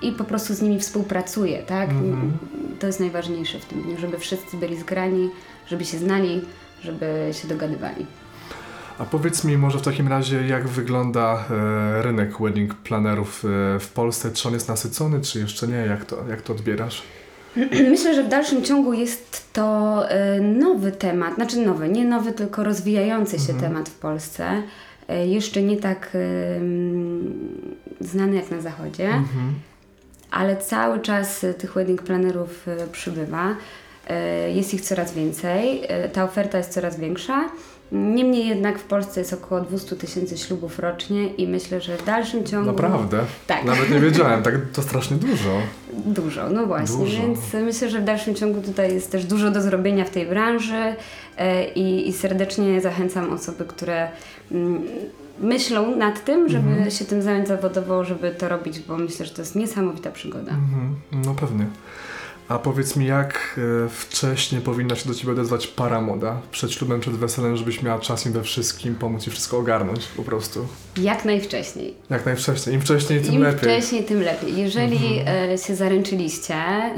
i 0.03 0.13
po 0.13 0.25
prostu 0.25 0.55
z 0.55 0.63
nimi 0.63 0.81
współpracuje, 0.81 1.63
tak? 1.63 1.91
Mhm. 1.91 2.33
To 2.81 2.87
jest 2.87 3.01
najważniejsze 3.01 3.59
w 3.59 3.65
tym 3.65 3.83
dniu, 3.83 3.97
żeby 3.99 4.19
wszyscy 4.19 4.57
byli 4.57 4.77
zgrani, 4.81 5.31
żeby 5.67 5.85
się 5.85 5.99
znali, 5.99 6.41
żeby 6.83 7.31
się 7.33 7.49
dogadywali. 7.49 8.07
A 8.99 9.05
powiedz 9.05 9.45
mi 9.45 9.59
może 9.59 9.79
w 9.79 9.83
takim 9.83 10.09
razie, 10.09 10.47
jak 10.47 10.69
wygląda 10.69 11.45
e, 11.51 12.03
rynek 12.03 12.41
wedding 12.41 12.75
planerów 12.75 13.45
e, 13.45 13.79
w 13.79 13.89
Polsce? 13.95 14.31
Czy 14.31 14.49
on 14.49 14.55
jest 14.55 14.69
nasycony, 14.69 15.21
czy 15.21 15.39
jeszcze 15.41 15.69
nie? 15.69 15.77
Jak 15.77 16.05
to, 16.05 16.17
jak 16.29 16.43
to 16.43 16.53
odbierasz? 16.53 17.03
Myślę, 17.91 18.15
że 18.15 18.25
w 18.25 18.29
dalszym 18.29 18.63
ciągu 18.65 18.93
jest 18.93 19.53
to 19.53 20.03
e, 20.11 20.41
nowy 20.41 20.93
temat, 20.93 21.35
znaczy 21.35 21.57
nowy, 21.67 21.89
nie 21.89 22.05
nowy, 22.05 22.33
tylko 22.33 22.65
rozwijający 22.65 23.39
się 23.39 23.53
Mhm. 23.53 23.61
temat 23.61 23.89
w 23.89 23.99
Polsce. 23.99 24.63
E, 25.09 25.27
Jeszcze 25.27 25.63
nie 25.63 25.77
tak 25.77 26.17
znany 28.01 28.37
jak 28.37 28.51
na 28.51 28.61
zachodzie, 28.61 29.07
Mhm. 29.09 29.55
ale 30.31 30.57
cały 30.57 31.01
czas 31.01 31.45
e, 31.45 31.55
tych 31.55 31.75
wedding 31.75 32.03
planerów 32.03 32.69
e, 32.69 32.87
przybywa. 32.87 33.55
Jest 34.55 34.75
ich 34.75 34.81
coraz 34.81 35.13
więcej, 35.15 35.83
ta 36.13 36.25
oferta 36.25 36.59
jest 36.59 36.71
coraz 36.73 37.01
większa. 37.01 37.45
Niemniej 37.93 38.47
jednak 38.49 38.79
w 38.79 38.85
Polsce 38.85 39.21
jest 39.21 39.33
około 39.33 39.61
200 39.61 39.97
tysięcy 39.97 40.39
ślubów 40.39 40.79
rocznie 40.79 41.27
i 41.29 41.49
myślę, 41.49 41.81
że 41.81 41.97
w 41.97 42.05
dalszym 42.05 42.45
ciągu... 42.45 42.67
Naprawdę? 42.73 43.21
Tak. 43.47 43.65
Nawet 43.65 43.91
nie 43.91 44.01
wiedziałem, 44.01 44.43
tak 44.43 44.55
to 44.73 44.83
strasznie 44.83 45.17
dużo. 45.17 45.61
Dużo, 46.07 46.51
no 46.51 46.67
właśnie, 46.67 46.97
Dużo. 46.99 47.23
więc 47.23 47.39
myślę, 47.53 47.91
że 47.91 48.01
w 48.01 48.05
dalszym 48.05 48.35
ciągu 48.35 48.61
tutaj 48.61 48.95
jest 48.95 49.13
też 49.13 49.25
dużo 49.25 49.51
do 49.51 49.63
zrobienia 49.63 50.05
w 50.05 50.11
tej 50.11 50.27
branży 50.27 50.95
e, 51.37 51.65
i, 51.73 52.09
i 52.09 52.13
serdecznie 52.13 52.81
zachęcam 52.81 53.33
osoby, 53.33 53.65
które 53.65 54.09
mm, 54.53 54.83
myślą 55.41 55.97
nad 55.97 56.25
tym, 56.25 56.49
żeby 56.49 56.69
Mhm. 56.69 56.91
się 56.91 57.05
tym 57.05 57.23
zająć 57.23 57.49
zawodowo, 57.49 58.05
żeby 58.05 58.31
to 58.31 58.49
robić, 58.49 58.81
bo 58.81 58.97
myślę, 58.99 59.27
że 59.27 59.35
to 59.35 59.43
jest 59.43 59.57
niesamowita 59.57 60.11
przygoda. 60.11 60.51
Mhm. 60.53 60.95
No 61.25 61.35
pewnie. 61.35 61.67
A 62.49 62.59
powiedz 62.59 62.97
mi, 62.97 63.07
jak 63.07 63.61
e, 63.85 63.89
wcześnie 63.89 64.61
powinna 64.61 64.97
się 64.97 65.09
do 65.09 65.15
Ciebie 65.15 65.33
odezwać 65.33 65.67
para 65.67 66.01
młoda 66.01 66.41
przed 66.51 66.73
ślubem, 66.73 67.01
przed 67.01 67.15
weselem, 67.15 67.57
żebyś 67.57 67.83
miała 67.83 67.99
czas 68.01 68.27
im 68.27 68.33
we 68.33 68.43
wszystkim, 68.43 68.95
pomóc 68.95 69.23
Ci 69.25 69.31
wszystko 69.31 69.59
ogarnąć 69.59 70.07
po 70.17 70.23
prostu. 70.23 70.67
Jak 70.97 71.25
najwcześniej. 71.25 71.95
Jak 72.11 72.27
najwcześniej. 72.27 72.75
Im 72.75 72.81
wcześniej, 72.83 73.21
tym 73.23 73.35
Im 73.35 73.43
lepiej. 73.43 73.59
wcześniej, 73.59 74.05
tym 74.05 74.21
lepiej. 74.23 74.57
Jeżeli 74.57 75.21
e, 75.27 75.59
się 75.59 75.75
zaręczyliście, 75.77 76.55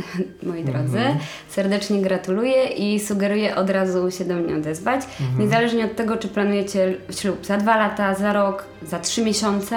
moi 0.43 0.65
drodzy, 0.65 0.99
Mhm. 0.99 1.19
serdecznie 1.50 2.03
gratuluję 2.03 2.65
i 2.65 3.00
sugeruję 3.00 3.57
od 3.57 3.71
razu 3.71 4.11
się 4.11 4.25
do 4.25 4.35
mnie 4.35 4.57
odezwać. 4.57 5.00
Mhm. 5.21 5.41
Niezależnie 5.41 5.85
od 5.85 5.97
tego, 5.97 6.17
czy 6.17 6.29
planujecie 6.29 6.97
ślub 7.11 7.47
za 7.47 7.57
dwa 7.57 7.76
lata, 7.76 8.15
za 8.15 8.33
rok, 8.33 8.65
za 8.83 8.99
trzy 8.99 9.25
miesiące, 9.25 9.76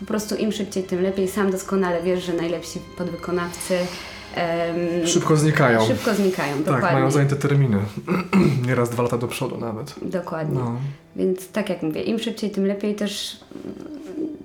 po 0.00 0.06
prostu 0.06 0.34
im 0.36 0.52
szybciej, 0.52 0.82
tym 0.82 1.02
lepiej. 1.02 1.28
Sam 1.28 1.50
doskonale 1.50 2.02
wiesz, 2.02 2.24
że 2.24 2.32
najlepsi 2.32 2.78
podwykonawcy 2.98 3.78
em, 4.36 5.06
Szybko 5.06 5.36
znikają. 5.36 5.86
szybko 5.86 6.14
znikają. 6.14 6.54
tak, 6.54 6.64
dokładnie. 6.64 6.92
mają 6.92 7.10
zajęte 7.10 7.36
terminy. 7.36 7.78
Nieraz 8.66 8.90
dwa 8.90 9.02
lata 9.02 9.18
do 9.18 9.28
przodu 9.28 9.58
nawet. 9.58 9.94
Dokładnie. 10.02 10.58
No. 10.60 10.76
Więc 11.16 11.48
tak 11.48 11.68
jak 11.68 11.82
mówię, 11.82 12.02
im 12.02 12.18
szybciej, 12.18 12.50
tym 12.50 12.66
lepiej 12.66 12.94
też. 12.94 13.40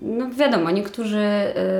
No 0.01 0.29
wiadomo, 0.29 0.71
niektórzy 0.71 1.17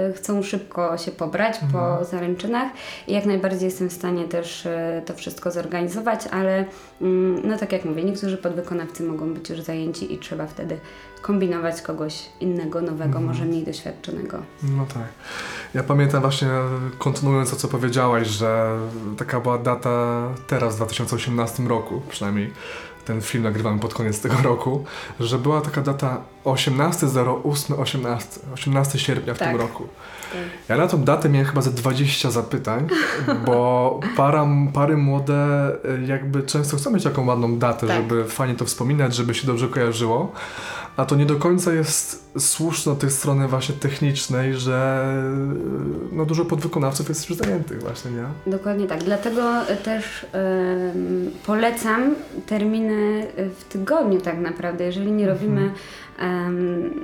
y, 0.09 0.13
chcą 0.13 0.43
szybko 0.43 0.97
się 0.97 1.11
pobrać 1.11 1.59
po 1.71 2.05
zaręczynach 2.05 2.71
i 3.07 3.13
jak 3.13 3.25
najbardziej 3.25 3.65
jestem 3.65 3.89
w 3.89 3.93
stanie 3.93 4.25
też 4.25 4.65
y, 4.65 4.69
to 5.05 5.13
wszystko 5.13 5.51
zorganizować, 5.51 6.27
ale 6.31 6.65
mm, 7.01 7.41
no 7.47 7.57
tak 7.57 7.71
jak 7.71 7.85
mówię, 7.85 8.03
niektórzy 8.03 8.37
podwykonawcy 8.37 9.03
mogą 9.03 9.33
być 9.33 9.49
już 9.49 9.61
zajęci 9.61 10.13
i 10.13 10.17
trzeba 10.17 10.47
wtedy 10.47 10.77
kombinować 11.21 11.81
kogoś 11.81 12.29
innego, 12.39 12.81
nowego, 12.81 13.21
może 13.21 13.45
mniej 13.45 13.63
doświadczonego. 13.63 14.37
No 14.63 14.85
tak. 14.85 15.07
Ja 15.73 15.83
pamiętam 15.83 16.21
właśnie, 16.21 16.47
kontynuując 16.97 17.49
to, 17.49 17.55
co 17.55 17.67
powiedziałaś, 17.67 18.27
że 18.27 18.77
taka 19.17 19.39
była 19.39 19.57
data 19.57 20.21
teraz, 20.47 20.73
w 20.73 20.77
2018 20.77 21.63
roku, 21.63 22.01
przynajmniej 22.09 22.53
ten 23.05 23.21
film 23.21 23.43
nagrywamy 23.43 23.79
pod 23.79 23.93
koniec 23.93 24.21
tego 24.21 24.35
roku, 24.43 24.85
że 25.19 25.37
była 25.37 25.61
taka 25.61 25.81
data 25.81 26.21
18.08.18, 26.45 28.39
18 28.53 28.99
sierpnia 28.99 29.33
w 29.33 29.37
Tak. 29.37 29.47
tym 29.49 29.57
roku. 29.57 29.87
Ja 30.69 30.77
na 30.77 30.87
tą 30.87 31.03
datę 31.03 31.29
miałem 31.29 31.47
chyba 31.47 31.61
ze 31.61 31.71
20 31.71 32.31
zapytań, 32.31 32.87
bo 33.45 33.99
para, 34.17 34.47
pary 34.73 34.97
młode 34.97 35.71
jakby 36.07 36.43
często 36.43 36.77
chcą 36.77 36.91
mieć 36.91 37.03
taką 37.03 37.25
ładną 37.25 37.57
datę, 37.59 37.87
Tak. 37.87 37.97
żeby 37.97 38.25
fajnie 38.25 38.55
to 38.55 38.65
wspominać, 38.65 39.15
żeby 39.15 39.33
się 39.33 39.47
dobrze 39.47 39.67
kojarzyło, 39.67 40.31
a 40.97 41.05
to 41.05 41.15
nie 41.15 41.25
do 41.25 41.35
końca 41.35 41.73
jest 41.73 42.31
słuszne 42.39 42.91
od 42.91 42.99
tej 42.99 43.11
strony 43.11 43.47
właśnie 43.47 43.75
technicznej, 43.75 44.53
że 44.53 45.05
y, 46.11 46.15
no 46.15 46.25
dużo 46.25 46.45
podwykonawców 46.45 47.09
jest 47.09 47.29
już 47.29 47.37
zajętych 47.37 47.81
właśnie, 47.81 48.11
nie? 48.11 48.51
Dokładnie 48.51 48.87
tak. 48.87 49.03
Dlatego 49.03 49.71
y, 49.71 49.75
też 49.75 50.25
polecam 51.45 52.15
terminy 52.45 53.27
w 53.59 53.63
tygodniu 53.63 54.21
tak 54.21 54.39
naprawdę. 54.39 54.83
Jeżeli 54.83 55.11
nie 55.11 55.27
robimy 55.27 55.61
em, 55.61 55.71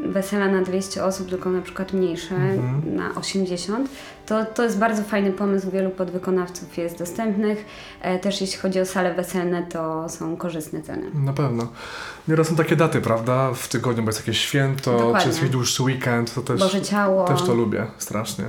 wesela 0.06 0.48
na 0.48 0.62
200 0.62 1.04
osób, 1.06 1.30
tylko 1.30 1.50
na 1.50 1.62
przykład 1.62 1.94
mniejsze, 1.94 2.36
Mhm. 2.36 2.96
na 2.96 3.16
80, 3.16 3.90
to, 4.26 4.46
to 4.46 4.64
jest 4.64 4.80
bardzo 4.80 5.04
fajny 5.04 5.32
pomysł. 5.32 5.72
Wielu 5.72 5.90
podwykonawców 5.90 6.78
jest 6.78 6.98
dostępnych. 7.00 7.66
E, 8.02 8.20
też 8.20 8.42
jeśli 8.42 8.58
chodzi 8.58 8.80
o 8.80 8.86
sale 8.86 9.14
weselne, 9.14 9.64
to 9.64 10.10
są 10.10 10.38
korzystne 10.38 10.82
ceny. 10.82 11.12
Na 11.14 11.34
pewno. 11.34 11.68
Nieraz 12.28 12.48
są 12.48 12.56
takie 12.56 12.76
daty, 12.76 13.02
prawda? 13.02 13.54
W 13.54 13.68
tygodniu, 13.68 14.04
bo 14.04 14.10
jest 14.10 14.20
jakieś 14.20 14.38
święto, 14.40 14.92
Dokładnie. 14.92 15.22
czy 15.22 15.28
jest 15.28 15.40
jakiś 15.40 15.52
dłuższy 15.52 15.84
weekend, 15.84 16.34
to 16.34 16.42
też... 16.42 16.60
Boże 16.60 16.82
ciało. 16.82 17.28
Też 17.28 17.42
to 17.42 17.54
lubię, 17.54 17.88
strasznie. 17.98 18.46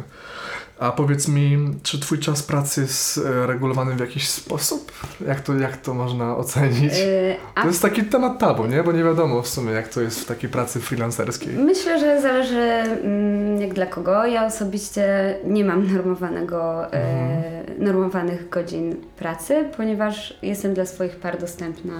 A 0.78 0.92
powiedz 0.92 1.28
mi, 1.28 1.58
czy 1.82 2.00
twój 2.00 2.18
czas 2.18 2.42
pracy 2.42 2.80
jest 2.80 3.18
e, 3.18 3.46
regulowany 3.46 3.94
w 3.94 4.00
jakiś 4.00 4.28
sposób? 4.28 4.92
Jak 5.26 5.40
to, 5.40 5.54
jak 5.54 5.76
to 5.76 5.94
można 5.94 6.36
ocenić? 6.36 6.92
Y, 6.94 7.36
a 7.54 7.62
To 7.62 7.68
jest 7.68 7.82
taki 7.82 8.04
temat 8.04 8.38
tabu, 8.38 8.66
nie? 8.66 8.82
Bo 8.82 8.92
nie 8.92 9.04
wiadomo 9.04 9.42
w 9.42 9.48
sumie, 9.48 9.72
jak 9.72 9.88
to 9.88 10.00
jest 10.00 10.20
w 10.20 10.26
takiej 10.26 10.50
pracy 10.50 10.80
freelancerskiej. 10.80 11.54
Myślę, 11.54 12.00
że 12.00 12.22
zależy 12.22 12.60
mm, 12.60 13.60
jak 13.60 13.74
dla 13.74 13.86
kogo. 13.86 14.26
Ja 14.26 14.46
osobiście 14.46 15.34
nie 15.44 15.64
mam 15.64 15.92
normowanego, 15.94 16.92
e, 16.92 17.62
normowanych 17.78 18.48
godzin 18.48 18.96
pracy, 19.16 19.64
ponieważ 19.76 20.38
jestem 20.42 20.74
dla 20.74 20.86
swoich 20.86 21.16
par 21.16 21.40
dostępna 21.40 21.94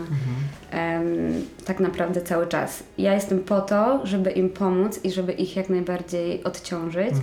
em, 0.71 1.05
tak 1.69 1.81
naprawdę 1.81 2.21
cały 2.21 2.47
czas. 2.47 2.83
Ja 2.99 3.15
jestem 3.15 3.39
po 3.41 3.61
to, 3.61 4.07
żeby 4.07 4.31
im 4.31 4.51
pomóc 4.51 5.01
i 5.05 5.11
żeby 5.11 5.33
ich 5.33 5.57
jak 5.57 5.69
najbardziej 5.69 6.45
odciążyć, 6.45 7.15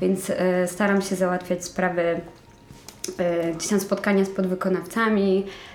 więc 0.00 0.30
e, 0.30 0.68
staram 0.68 1.02
się 1.02 1.16
załatwiać 1.16 1.64
sprawy 1.64 2.20
e, 3.18 3.52
gdzieś 3.52 3.68
tam 3.68 3.80
spotkania 3.80 4.24
z 4.24 4.30
podwykonawcami, 4.30 5.44
y, 5.46 5.73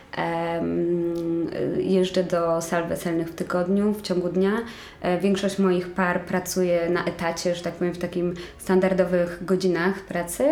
jeżdżę 1.78 2.24
do 2.24 2.62
sal 2.62 2.88
weselnych 2.88 3.30
w 3.30 3.36
tygodniu, 3.36 3.94
w 3.94 4.02
ciągu 4.02 4.30
dnia. 4.30 4.52
E, 5.02 5.20
Większość 5.20 5.60
moich 5.60 5.88
par 5.92 6.22
pracuje 6.22 6.90
na 6.90 7.06
etacie, 7.06 7.56
że 7.56 7.64
tak 7.64 7.74
powiem, 7.74 7.94
w 7.94 7.98
takim 7.98 8.34
standardowych 8.58 9.46
godzinach 9.46 10.00
pracy. 10.00 10.46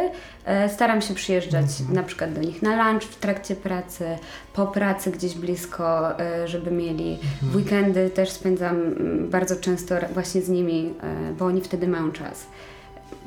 E, 0.46 0.70
Staram 0.70 1.02
się 1.02 1.14
przyjeżdżać 1.14 1.66
na 1.94 2.04
przykład 2.04 2.34
do 2.34 2.42
nich 2.42 2.62
na 2.62 2.90
lunch 2.90 3.04
w 3.04 3.16
trakcie 3.16 3.56
pracy, 3.56 4.06
po 4.54 4.68
pracy 4.68 5.12
gdzieś 5.12 5.36
blisko, 5.36 6.20
e, 6.20 6.48
żeby 6.48 6.72
mieli. 6.72 7.20
W 7.42 7.56
weekendy 7.56 8.10
też 8.10 8.30
spędzam 8.30 8.76
mm, 8.76 9.30
bardzo 9.30 9.56
często 9.56 9.96
właśnie 10.14 10.42
z 10.42 10.50
nimi, 10.50 10.94
bo 11.40 11.46
oni 11.46 11.62
wtedy 11.62 11.88
mają 11.88 12.12
czas 12.12 12.48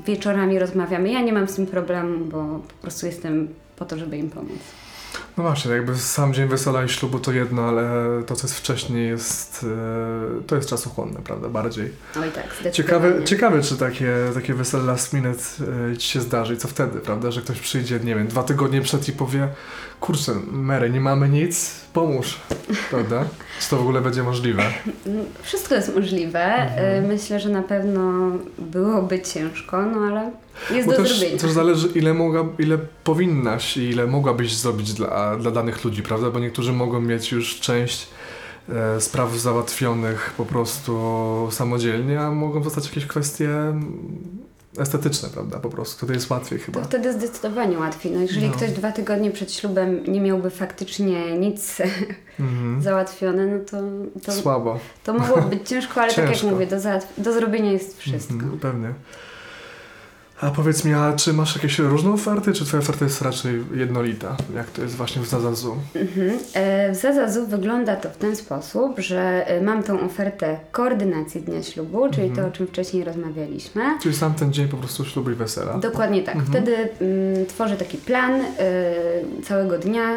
wieczorami 0.07 0.59
rozmawiamy. 0.59 1.11
Ja 1.11 1.21
nie 1.21 1.33
mam 1.33 1.49
z 1.49 1.55
tym 1.55 1.67
problemu, 1.67 2.25
bo 2.25 2.39
po 2.69 2.83
prostu 2.83 3.07
jestem 3.07 3.49
po 3.77 3.85
to, 3.85 3.99
żeby 3.99 4.19
im 4.19 4.31
pomóc. 4.31 4.59
No 5.37 5.45
właśnie, 5.45 5.73
jakby 5.73 5.97
sam 5.99 6.35
dzień 6.35 6.49
wesela 6.49 6.85
i 6.85 6.89
ślubu 6.89 7.19
to 7.19 7.33
jedno, 7.33 7.63
ale 7.63 7.93
to, 8.27 8.37
co 8.37 8.47
jest 8.47 8.59
wcześniej 8.59 9.09
jest, 9.09 9.67
e, 10.39 10.47
to 10.47 10.57
jest 10.57 10.69
czasochłonne, 10.69 11.21
prawda? 11.25 11.49
Bardziej. 11.49 11.93
Oj 12.17 12.31
tak, 12.31 12.45
zdecydowanie. 12.61 12.73
Ciekawe, 12.73 13.25
ciekawe 13.25 13.63
czy 13.63 13.77
takie, 13.77 14.15
takie 14.35 14.55
wesele 14.55 14.85
last 14.85 15.13
minute 15.13 15.43
e, 15.93 15.97
ci 15.97 16.09
się 16.09 16.21
zdarzy 16.21 16.55
i 16.55 16.57
co 16.57 16.69
wtedy, 16.69 17.01
prawda? 17.01 17.31
Że 17.31 17.41
ktoś 17.41 17.61
przyjdzie, 17.61 18.01
nie 18.05 18.15
wiem, 18.15 18.29
dwa 18.29 18.43
tygodnie 18.43 18.81
przed 18.81 19.09
i 19.09 19.13
powie 19.13 19.49
kurczę, 20.01 20.33
Mary, 20.51 20.91
nie 20.91 21.01
mamy 21.01 21.29
nic, 21.29 21.81
pomóż, 21.93 22.41
prawda? 22.91 23.25
Czy 23.61 23.71
to 23.71 23.77
w 23.77 23.81
ogóle 23.81 24.01
będzie 24.01 24.23
możliwe? 24.23 24.63
Wszystko 25.43 25.75
jest 25.75 25.95
możliwe. 25.97 26.45
Mhm. 26.45 27.05
Y, 27.05 27.09
Myślę, 27.09 27.41
że 27.41 27.49
na 27.49 27.63
pewno 27.63 28.31
byłoby 28.59 29.23
ciężko, 29.23 29.83
no 29.83 30.01
ale 30.01 30.31
jest 30.71 30.87
Bo 30.89 30.93
do 30.93 30.99
też, 31.03 31.19
zrobienia. 31.19 31.41
też 31.41 31.51
zależy, 31.51 31.89
ile, 31.95 32.15
mogła, 32.15 32.45
ile 32.59 32.79
powinnaś 33.05 33.77
i 33.77 33.81
ile 33.83 34.07
mogłabyś 34.07 34.55
zrobić 34.57 34.93
dla, 34.93 35.37
dla 35.37 35.51
danych 35.51 35.85
ludzi, 35.85 36.03
prawda? 36.03 36.31
Bo 36.31 36.39
niektórzy 36.39 36.73
mogą 36.73 37.01
mieć 37.01 37.33
już 37.33 37.61
część 37.61 38.09
e, 38.69 39.01
spraw 39.01 39.37
załatwionych 39.37 40.35
po 40.37 40.45
prostu 40.47 41.49
samodzielnie, 41.51 42.21
a 42.21 42.31
mogą 42.31 42.63
zostać 42.63 42.87
jakieś 42.87 43.07
kwestie 43.07 43.49
estetyczne, 44.79 45.29
prawda? 45.29 45.59
Po 45.59 45.71
prostu 45.71 45.97
wtedy 45.97 46.13
jest 46.15 46.31
łatwiej 46.31 46.59
chyba. 46.59 46.81
To 46.81 46.87
wtedy 46.87 47.13
zdecydowanie 47.13 47.79
łatwiej. 47.79 48.13
No 48.13 48.21
jeżeli 48.21 48.47
No. 48.47 48.53
ktoś 48.53 48.71
dwa 48.71 48.93
tygodnie 48.93 49.31
przed 49.31 49.53
ślubem 49.53 50.03
nie 50.13 50.21
miałby 50.21 50.51
faktycznie 50.51 51.39
nic 51.39 51.77
Mhm. 52.41 52.83
załatwione, 52.83 53.47
no 53.47 53.59
to, 53.71 53.77
to, 54.27 54.33
Słabo. 54.33 54.79
to 55.05 55.15
mogłoby 55.15 55.57
być 55.57 55.69
ciężko, 55.69 56.01
ale 56.01 56.11
tak 56.15 56.19
jak 56.19 56.29
Ciężko. 56.35 56.47
mówię, 56.51 56.67
do, 56.67 56.77
załatw- 56.77 57.07
do 57.19 57.33
zrobienia 57.33 57.73
jest 57.73 57.99
wszystko. 57.99 58.35
Mhm, 58.35 58.59
pewnie. 58.59 58.95
A 60.41 60.51
powiedz 60.51 60.85
mi, 60.85 60.95
a 60.95 61.13
czy 61.13 61.33
masz 61.33 61.57
jakieś 61.57 61.79
różne 61.79 62.11
oferty, 62.11 62.53
czy 62.53 62.65
twoja 62.65 62.83
oferta 62.83 63.05
jest 63.05 63.23
raczej 63.23 63.63
jednolita? 63.75 64.37
Jak 64.55 64.71
to 64.71 64.83
jest 64.83 64.95
właśnie 64.95 65.23
w 65.23 65.27
Zazazu? 65.29 65.77
Mhm. 65.95 66.39
E, 66.55 66.93
W 66.93 66.97
Zazazu 66.97 67.47
wygląda 67.47 67.97
to 67.97 68.11
w 68.11 68.17
ten 68.17 68.37
sposób, 68.37 68.99
że 68.99 69.47
e, 69.47 69.61
mam 69.61 69.83
tą 69.83 70.01
ofertę 70.01 70.59
koordynacji 70.73 71.41
dnia 71.43 71.63
ślubu, 71.63 72.09
czyli 72.11 72.27
Mhm. 72.29 72.37
to, 72.47 72.55
o 72.55 72.57
czym 72.57 72.67
wcześniej 72.67 73.05
rozmawialiśmy. 73.05 73.83
Czyli 74.03 74.15
sam 74.15 74.35
ten 74.35 74.53
dzień 74.53 74.69
po 74.69 74.77
prostu 74.77 75.05
ślubu 75.05 75.31
i 75.31 75.35
wesela? 75.35 75.79
Dokładnie 75.79 76.23
tak. 76.23 76.37
Mhm. 76.37 76.53
Wtedy 76.53 76.77
mm, 76.77 77.47
tworzę 77.47 77.77
taki 77.77 77.99
plan 77.99 78.41
y, 78.41 78.45
całego 79.45 79.79
dnia, 79.79 80.09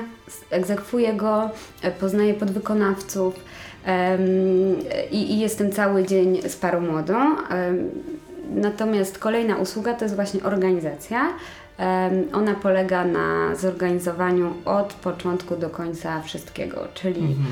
egzekwuję 0.49 1.13
go, 1.13 1.49
e, 1.81 1.91
poznaję 1.91 2.33
podwykonawców 2.33 3.33
i, 5.11 5.31
i 5.33 5.39
jestem 5.39 5.71
cały 5.71 6.03
dzień 6.07 6.41
z 6.49 6.55
parą 6.55 6.81
młodą. 6.81 7.35
Natomiast 8.53 9.17
kolejna 9.19 9.55
usługa 9.55 9.93
to 9.93 10.05
jest 10.05 10.15
właśnie 10.15 10.43
organizacja. 10.43 11.33
Ona 12.33 12.53
polega 12.55 13.05
na 13.05 13.55
zorganizowaniu 13.55 14.53
od 14.65 14.93
początku 14.93 15.55
do 15.55 15.69
końca 15.69 16.22
wszystkiego, 16.22 16.88
czyli 16.93 17.22
Mhm. 17.22 17.45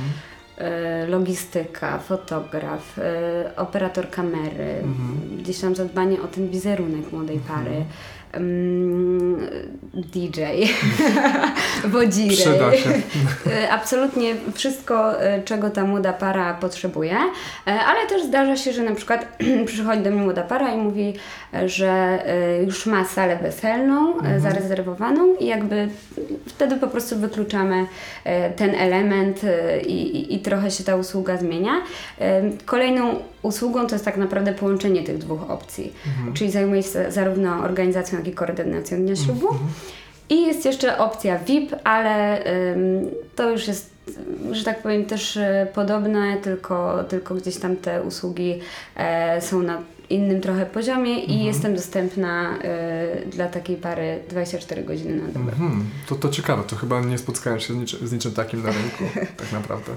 e, 0.58 1.08
logistyka, 1.08 1.98
fotograf, 2.00 3.00
e, 3.00 3.52
operator 3.58 4.10
kamery, 4.10 4.74
Mhm. 4.84 5.38
gdzieś 5.38 5.60
tam 5.60 5.76
zadbanie 5.76 6.22
o 6.22 6.28
ten 6.28 6.50
wizerunek 6.50 7.12
młodej 7.12 7.40
pary, 7.40 7.72
mm, 7.72 7.86
DJ, 9.94 10.42
wodziry. 11.94 12.36
Przyda 12.36 12.78
się. 12.78 12.90
E, 13.64 13.70
Absolutnie 13.72 14.36
wszystko, 14.54 15.22
e, 15.24 15.44
czego 15.44 15.70
ta 15.70 15.84
młoda 15.84 16.14
para 16.14 16.54
potrzebuje, 16.54 17.16
E, 17.68 17.72
ale 17.80 18.08
też 18.10 18.24
zdarza 18.24 18.56
się, 18.58 18.74
że 18.74 18.84
na 18.84 18.96
przykład 18.96 19.38
przychodzi 19.66 20.02
do 20.02 20.12
mnie 20.12 20.22
młoda 20.22 20.42
para 20.44 20.74
i 20.74 20.78
mówi, 20.78 21.14
że 21.66 22.20
już 22.66 22.86
ma 22.86 23.06
salę 23.06 23.38
weselną 23.38 24.14
Mhm. 24.14 24.42
zarezerwowaną 24.42 25.36
i 25.36 25.46
jakby 25.46 25.88
wtedy 26.46 26.76
po 26.76 26.88
prostu 26.88 27.16
wykluczamy 27.20 27.86
ten 28.56 28.76
element 28.76 29.42
i, 29.88 29.94
i, 30.02 30.36
i 30.36 30.40
trochę 30.40 30.72
się 30.72 30.84
ta 30.84 30.96
usługa 30.96 31.38
zmienia. 31.38 31.72
Kolejną 32.66 33.16
usługą 33.42 33.88
to 33.88 33.96
jest 33.96 34.06
tak 34.06 34.18
naprawdę 34.18 34.54
połączenie 34.54 35.04
tych 35.04 35.18
dwóch 35.18 35.50
opcji, 35.52 35.94
Mhm. 36.08 36.34
czyli 36.34 36.52
zajmuję 36.52 36.84
się 36.84 37.12
zarówno 37.12 37.60
organizacją, 37.64 38.21
jak 38.22 38.28
i 38.28 38.32
koordynacją 38.36 38.98
dnia 38.98 39.16
ślubu. 39.16 39.48
Mhm. 39.52 39.70
I 40.30 40.42
jest 40.42 40.66
jeszcze 40.66 40.98
opcja 40.98 41.40
VIP, 41.40 41.76
ale 41.84 42.44
ym, 42.74 43.10
to 43.36 43.50
już 43.52 43.68
jest, 43.68 43.92
że 44.52 44.64
tak 44.64 44.82
powiem, 44.84 45.06
też 45.06 45.38
e, 45.38 45.68
podobne, 45.74 46.38
tylko, 46.38 47.04
tylko 47.04 47.36
gdzieś 47.36 47.58
tam 47.58 47.76
te 47.76 48.04
usługi 48.04 48.60
e, 48.96 49.42
są 49.42 49.60
na 49.64 49.82
innym 50.10 50.42
trochę 50.42 50.66
poziomie 50.66 51.20
i 51.20 51.24
Mhm. 51.32 51.42
jestem 51.46 51.76
dostępna 51.76 52.58
e, 52.64 53.26
dla 53.26 53.48
takiej 53.48 53.76
pary 53.78 54.20
24 54.30 54.84
godziny 54.84 55.16
na 55.22 55.28
dobę. 55.28 55.52
Mhm. 55.52 55.86
To, 56.10 56.16
to 56.16 56.30
ciekawe, 56.30 56.64
to 56.68 56.76
chyba 56.76 57.02
nie 57.02 57.18
spotkałem 57.18 57.60
się 57.60 57.74
z 57.74 57.78
niczym, 57.78 58.08
z 58.08 58.12
niczym 58.12 58.32
takim 58.32 58.64
na 58.64 58.70
rynku, 58.72 59.04
tak 59.42 59.52
naprawdę. 59.52 59.92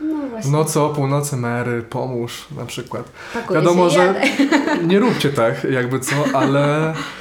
No 0.00 0.14
właśnie, 0.30 0.50
północy, 0.94 1.36
Mary, 1.36 1.82
pomóż 1.82 2.46
na 2.56 2.66
przykład. 2.66 3.08
pakuję 3.34 3.60
Wiadomo, 3.60 3.90
że 3.90 3.98
jadę. 4.06 4.20
nie 4.86 4.98
róbcie 4.98 5.28
tak, 5.28 5.64
jakby 5.70 6.00
co, 6.00 6.14
ale, 6.34 6.94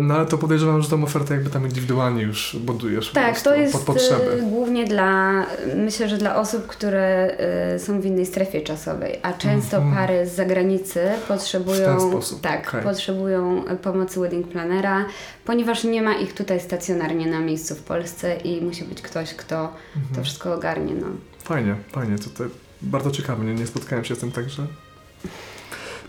no, 0.00 0.14
ale 0.14 0.26
to 0.26 0.38
podejrzewam, 0.38 0.82
że 0.82 0.88
tą 0.88 1.02
ofertę 1.04 1.34
jakby 1.34 1.50
tam 1.50 1.66
indywidualnie 1.66 2.22
już 2.22 2.56
budujesz 2.60 3.12
Tak, 3.12 3.40
to 3.40 3.54
jest 3.54 3.72
pod 3.72 3.82
potrzeby. 3.82 4.32
e, 4.32 4.42
głównie 4.42 4.84
dla, 4.84 5.32
myślę, 5.76 6.08
że 6.08 6.16
dla 6.18 6.36
osób, 6.36 6.66
które 6.66 7.36
e, 7.38 7.78
są 7.78 8.00
w 8.00 8.06
innej 8.06 8.26
strefie 8.26 8.60
czasowej, 8.60 9.18
a 9.22 9.32
często 9.32 9.76
Mhm. 9.76 9.94
pary 9.94 10.26
z 10.26 10.32
zagranicy 10.34 11.00
potrzebują, 11.28 12.20
tak, 12.42 12.68
okej. 12.68 12.82
potrzebują 12.82 13.64
e, 13.66 13.76
pomocy 13.76 14.20
wedding 14.20 14.48
planera, 14.48 15.04
ponieważ 15.44 15.84
nie 15.84 16.02
ma 16.02 16.14
ich 16.14 16.34
tutaj 16.34 16.60
stacjonarnie 16.60 17.26
na 17.26 17.40
miejscu 17.40 17.74
w 17.74 17.82
Polsce 17.82 18.36
i 18.36 18.62
musi 18.62 18.84
być 18.84 19.02
ktoś, 19.02 19.34
kto 19.34 19.54
to 19.94 19.98
Mhm. 20.00 20.24
wszystko 20.24 20.54
ogarnie. 20.54 20.94
No. 20.94 21.06
Fajnie, 21.44 21.76
fajnie, 21.92 22.16
to 22.18 22.44
bardzo 22.82 23.10
ciekawe, 23.10 23.44
nie, 23.44 23.54
nie 23.54 23.66
spotkałem 23.66 24.04
się 24.04 24.14
z 24.14 24.18
tym 24.18 24.32
także. 24.32 24.66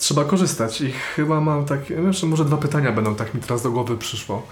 Trzeba 0.05 0.23
korzystać 0.23 0.81
i 0.81 0.91
chyba 0.91 1.41
mam 1.41 1.65
takie, 1.65 1.93
jeszcze 1.93 2.27
może 2.27 2.45
dwa 2.45 2.57
pytania 2.57 2.91
będą, 2.91 3.15
tak 3.15 3.33
mi 3.33 3.41
teraz 3.41 3.63
do 3.63 3.71
głowy 3.71 3.97
przyszło. 3.97 4.43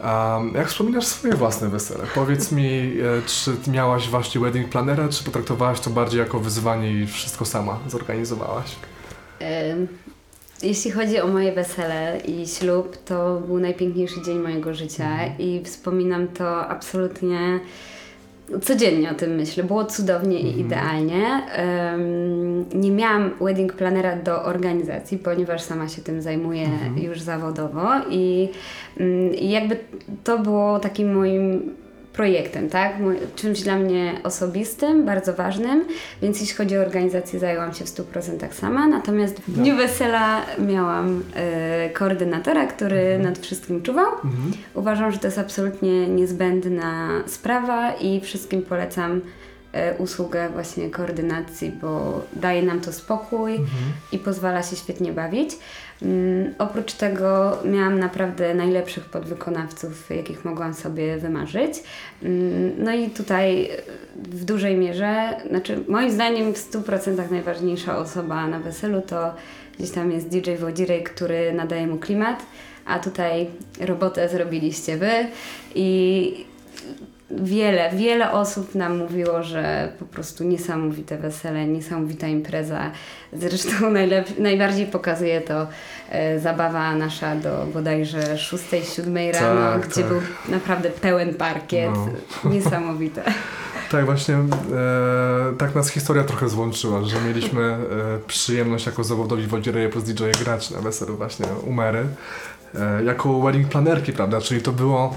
Um, 0.00 0.54
jak 0.54 0.68
wspominasz 0.68 1.06
swoje 1.06 1.34
własne 1.34 1.68
wesele? 1.68 2.04
Powiedz 2.14 2.52
mi, 2.52 2.68
e, 2.68 3.22
czy 3.26 3.70
miałaś 3.70 4.08
właśnie 4.08 4.40
wedding 4.40 4.68
planera, 4.68 5.08
czy 5.08 5.24
potraktowałaś 5.24 5.80
to 5.80 5.90
bardziej 5.90 6.20
jako 6.20 6.40
wyzwanie 6.40 6.92
i 6.92 7.06
wszystko 7.06 7.44
sama 7.44 7.78
zorganizowałaś? 7.88 8.76
Jeśli 10.62 10.90
chodzi 10.90 11.20
o 11.20 11.26
moje 11.26 11.52
wesele 11.52 12.20
i 12.24 12.48
ślub, 12.48 12.96
to 13.04 13.40
był 13.46 13.58
najpiękniejszy 13.58 14.22
dzień 14.22 14.38
mojego 14.38 14.74
życia 14.74 15.26
i 15.38 15.62
wspominam 15.64 16.28
to 16.28 16.68
absolutnie 16.68 17.60
codziennie 18.62 19.10
o 19.10 19.14
tym 19.14 19.30
myślę. 19.34 19.64
Było 19.64 19.84
cudownie 19.84 20.40
i 20.40 20.46
Mhm. 20.48 20.66
idealnie. 20.66 21.42
Ym, 21.94 22.64
nie 22.74 22.90
miałam 22.90 23.30
wedding 23.40 23.72
planera 23.72 24.16
do 24.16 24.42
organizacji, 24.44 25.18
ponieważ 25.18 25.62
sama 25.62 25.88
się 25.88 26.02
tym 26.02 26.22
zajmuję 26.22 26.62
Mhm. 26.64 26.98
już 26.98 27.20
zawodowo 27.20 27.88
i, 28.10 28.48
i 29.38 29.50
jakby 29.50 29.76
to 30.24 30.38
było 30.38 30.78
takim 30.78 31.14
moim 31.14 31.70
projektem, 32.16 32.68
tak? 32.68 32.92
Czymś 33.36 33.62
dla 33.62 33.76
mnie 33.76 34.20
osobistym, 34.24 35.04
bardzo 35.04 35.34
ważnym, 35.34 35.84
więc 36.22 36.40
jeśli 36.40 36.56
chodzi 36.56 36.78
o 36.78 36.80
organizację, 36.80 37.38
zajęłam 37.38 37.74
się 37.74 37.84
w 37.84 37.88
100% 37.88 38.52
sama, 38.52 38.88
natomiast 38.88 39.40
w 39.40 39.52
dniu 39.52 39.76
wesela 39.76 40.42
miałam 40.58 41.22
e, 41.34 41.90
koordynatora, 41.90 42.66
który 42.66 43.18
nad 43.18 43.38
wszystkim 43.38 43.82
czuwał. 43.82 44.06
Mhm. 44.06 44.52
Uważam, 44.74 45.12
że 45.12 45.18
to 45.18 45.26
jest 45.26 45.38
absolutnie 45.38 46.08
niezbędna 46.08 47.10
sprawa 47.26 47.92
i 47.92 48.20
wszystkim 48.20 48.62
polecam 48.62 49.20
usługę 49.98 50.48
właśnie 50.48 50.90
koordynacji, 50.90 51.72
bo 51.82 52.22
daje 52.32 52.62
nam 52.62 52.80
to 52.80 52.92
spokój 52.92 53.52
Mhm. 53.52 53.92
i 54.12 54.18
pozwala 54.18 54.62
się 54.62 54.76
świetnie 54.76 55.12
bawić. 55.12 55.50
Mm, 56.02 56.54
oprócz 56.58 56.92
tego 56.92 57.58
miałam 57.64 57.98
naprawdę 57.98 58.54
najlepszych 58.54 59.04
podwykonawców, 59.04 60.10
jakich 60.10 60.44
mogłam 60.44 60.74
sobie 60.74 61.16
wymarzyć. 61.16 61.82
Mm, 62.22 62.72
no 62.78 62.94
i 62.94 63.10
tutaj 63.10 63.64
e, 63.64 63.68
w 64.16 64.44
dużej 64.44 64.76
mierze, 64.76 65.36
znaczy 65.50 65.84
moim 65.88 66.10
zdaniem 66.10 66.54
w 66.54 66.70
100% 66.70 67.30
najważniejsza 67.30 67.98
osoba 67.98 68.46
na 68.46 68.60
weselu 68.60 69.02
to 69.02 69.34
gdzieś 69.78 69.90
tam 69.90 70.12
jest 70.12 70.28
DJ 70.28 70.54
Wodzirej, 70.56 71.04
który 71.04 71.52
nadaje 71.52 71.86
mu 71.86 71.98
klimat, 71.98 72.42
a 72.84 72.98
tutaj 72.98 73.50
robotę 73.80 74.28
zrobiliście 74.28 74.96
Wy 74.96 75.10
i 75.74 76.44
wiele, 77.30 77.90
wiele 77.92 78.32
osób 78.32 78.74
nam 78.74 78.98
mówiło, 78.98 79.42
że 79.42 79.92
po 79.98 80.04
prostu 80.04 80.44
niesamowite 80.44 81.18
wesele, 81.18 81.66
niesamowita 81.66 82.26
impreza. 82.26 82.90
Zresztą 83.32 83.70
najlep- 83.98 84.38
najbardziej 84.38 84.86
pokazuje 84.86 85.40
to 85.40 85.66
e, 86.10 86.40
zabawa 86.40 86.94
nasza 86.94 87.36
do 87.36 87.66
bodajże 87.74 88.34
6-7 88.36 89.32
rano, 89.40 89.72
Tak, 89.80 89.88
gdzie 89.88 90.02
tak. 90.02 90.10
był 90.10 90.20
naprawdę 90.48 90.90
pełen 90.90 91.34
parkiet. 91.34 91.90
No. 92.44 92.50
Niesamowite. 92.54 93.22
Tak, 93.90 94.04
właśnie 94.04 94.34
e, 94.34 94.44
tak 95.58 95.74
nas 95.74 95.88
historia 95.90 96.24
trochę 96.24 96.48
złączyła, 96.48 97.04
że 97.04 97.20
mieliśmy 97.20 97.62
e, 97.62 97.78
przyjemność 98.26 98.86
jako 98.86 99.04
zawodowi 99.04 99.46
wodzireje 99.46 99.88
plus 99.88 100.04
DJ 100.04 100.24
grać 100.44 100.70
na 100.70 100.80
weselu 100.80 101.16
właśnie 101.16 101.46
u 101.66 101.72
Mary, 101.72 102.06
e, 102.74 103.04
jako 103.04 103.40
wedding 103.40 103.68
planerki, 103.68 104.12
prawda, 104.12 104.40
czyli 104.40 104.62
to 104.62 104.72
było 104.72 105.16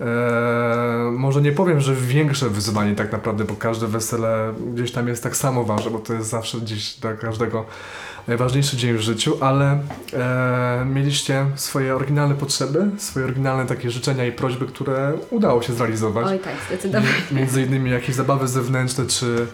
E, 0.00 1.10
może 1.12 1.42
nie 1.42 1.52
powiem, 1.52 1.80
że 1.80 1.94
większe 1.94 2.48
wyzwanie 2.48 2.94
tak 2.94 3.12
naprawdę, 3.12 3.44
bo 3.44 3.54
każde 3.54 3.86
wesele 3.86 4.54
gdzieś 4.74 4.92
tam 4.92 5.08
jest 5.08 5.22
tak 5.22 5.36
samo 5.36 5.64
ważne, 5.64 5.90
bo 5.90 5.98
to 5.98 6.12
jest 6.12 6.30
zawsze 6.30 6.58
gdzieś 6.58 6.94
dla 6.94 7.14
każdego 7.14 7.64
najważniejszy 8.28 8.76
dzień 8.76 8.94
w 8.94 9.00
życiu, 9.00 9.36
ale 9.40 9.78
e, 10.12 10.84
mieliście 10.84 11.46
swoje 11.54 11.96
oryginalne 11.96 12.34
potrzeby, 12.34 12.86
swoje 12.98 13.24
oryginalne 13.24 13.66
takie 13.66 13.90
życzenia 13.90 14.26
i 14.26 14.32
prośby, 14.32 14.66
które 14.66 15.12
udało 15.30 15.62
się 15.62 15.72
zrealizować. 15.72 16.26
Oj 16.26 16.38
tak, 16.38 16.54
zdecydowanie. 16.68 17.08
Między 17.32 17.62
innymi 17.62 17.90
jakieś 17.90 18.14
zabawy 18.14 18.48
zewnętrzne, 18.48 19.06
czy 19.06 19.46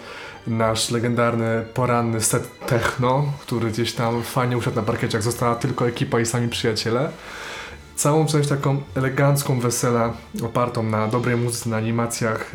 nasz 0.46 0.90
legendarny 0.90 1.64
poranny 1.74 2.20
set 2.20 2.66
techno, 2.66 3.32
który 3.40 3.70
gdzieś 3.70 3.92
tam 3.92 4.22
fajnie 4.22 4.58
usiadł 4.58 4.76
na 4.76 4.82
parkiecie, 4.82 5.16
jak 5.16 5.24
została 5.24 5.54
tylko 5.54 5.88
ekipa 5.88 6.20
i 6.20 6.26
sami 6.26 6.48
przyjaciele. 6.48 7.10
Całą 7.98 8.26
część 8.26 8.48
taką 8.48 8.82
elegancką 8.96 9.60
wesela, 9.60 10.12
opartą 10.44 10.82
na 10.82 11.08
dobrej 11.08 11.36
muzyce, 11.36 11.70
na 11.70 11.76
animacjach 11.76 12.54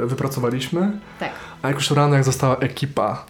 yy, 0.00 0.06
wypracowaliśmy. 0.06 0.92
Tak, 1.20 1.30
A 1.62 1.68
jak 1.68 1.76
już 1.76 1.90
rano, 1.90 2.14
jak 2.14 2.24
została 2.24 2.56
ekipa, 2.56 3.24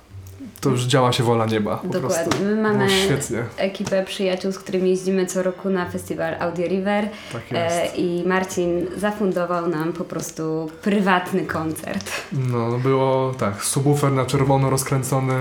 to 0.60 0.70
już 0.70 0.84
działa 0.84 1.12
się 1.12 1.22
wola 1.22 1.46
nieba. 1.46 1.76
Po 1.76 1.88
prostu. 1.88 2.08
dokładnie. 2.08 2.46
My 2.46 2.62
mamy 2.62 2.86
Było 2.86 2.98
świetnie, 2.98 3.42
ekipę 3.56 4.04
przyjaciół, 4.04 4.52
z 4.52 4.58
którymi 4.58 4.90
jeździmy 4.90 5.26
co 5.26 5.42
roku 5.42 5.70
na 5.70 5.90
festiwal 5.90 6.34
Audio 6.40 6.66
River 6.66 7.08
tak 7.32 7.42
e, 7.52 7.82
jest. 7.82 7.98
i 7.98 8.22
Marcin 8.26 8.86
zafundował 8.96 9.68
nam 9.68 9.92
po 9.92 10.04
prostu 10.04 10.70
prywatny 10.82 11.46
koncert. 11.46 12.10
No, 12.32 12.78
było 12.78 13.34
tak, 13.38 13.64
subwoofer 13.64 14.12
na 14.12 14.26
czerwono 14.26 14.70
rozkręcony, 14.70 15.34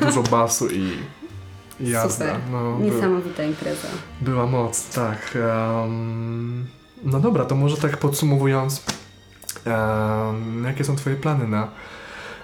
dużo 0.00 0.22
basu 0.22 0.68
i, 0.68 0.92
jazda. 1.80 2.24
Super. 2.26 2.40
No, 2.52 2.76
by- 2.76 2.84
Niesamowita 2.84 3.42
impreza. 3.44 3.88
Była 4.20 4.46
moc, 4.46 4.88
tak. 4.88 5.36
Em, 5.84 6.66
no 7.02 7.20
dobra, 7.20 7.44
to 7.44 7.54
może 7.54 7.76
tak 7.76 7.96
podsumowując, 7.96 8.82
em, 9.64 10.64
jakie 10.64 10.84
są 10.84 10.96
Twoje 10.96 11.16
plany 11.16 11.48
na 11.48 11.68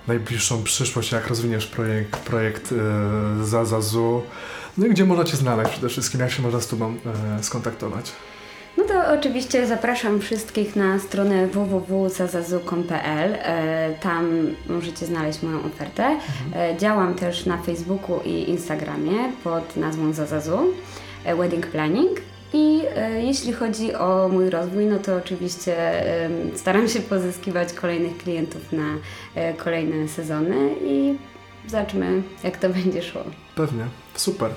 najbliższą 0.06 0.62
przyszłość, 0.62 1.12
jak 1.12 1.26
rozwiniesz 1.28 1.66
projekt, 1.66 2.16
projekt 2.16 2.72
e, 2.72 3.44
Zazazu, 3.46 4.22
no 4.78 4.86
i 4.86 4.90
gdzie 4.90 5.04
można 5.04 5.24
Cię 5.24 5.36
znaleźć 5.36 5.70
przede 5.70 5.88
wszystkim, 5.88 6.20
jak 6.20 6.30
się 6.30 6.42
można 6.42 6.60
z 6.60 6.66
Tobą 6.68 6.94
e, 7.38 7.42
skontaktować? 7.42 8.12
No 8.76 8.84
to 8.84 9.12
oczywiście 9.18 9.66
zapraszam 9.66 10.20
wszystkich 10.20 10.76
na 10.76 10.98
stronę 10.98 11.46
www.zazazu.pl. 11.46 13.34
E, 13.34 13.94
Tam 14.00 14.46
możecie 14.68 15.06
znaleźć 15.06 15.42
moją 15.42 15.64
ofertę. 15.64 16.18
E, 16.56 16.76
Działam 16.78 17.14
też 17.14 17.46
na 17.46 17.58
Facebooku 17.62 18.20
i 18.24 18.50
Instagramie 18.50 19.32
pod 19.44 19.76
nazwą 19.76 20.12
Zazazu 20.12 20.58
e, 21.24 21.36
Wedding 21.36 21.66
Planning. 21.66 22.20
I 22.52 22.80
jeśli 23.18 23.52
chodzi 23.52 23.94
o 23.94 24.28
mój 24.32 24.50
rozwój, 24.50 24.86
no 24.86 24.98
to 24.98 25.16
oczywiście 25.16 25.76
staram 26.54 26.88
się 26.88 27.00
pozyskiwać 27.00 27.72
kolejnych 27.72 28.18
klientów 28.18 28.72
na 28.72 28.84
kolejne 29.56 30.08
sezony 30.08 30.56
i 30.84 31.14
zobaczmy, 31.66 32.22
jak 32.44 32.56
to 32.56 32.68
będzie 32.68 33.02
szło. 33.02 33.20
Pewnie, 33.54 33.84
super. 34.14 34.50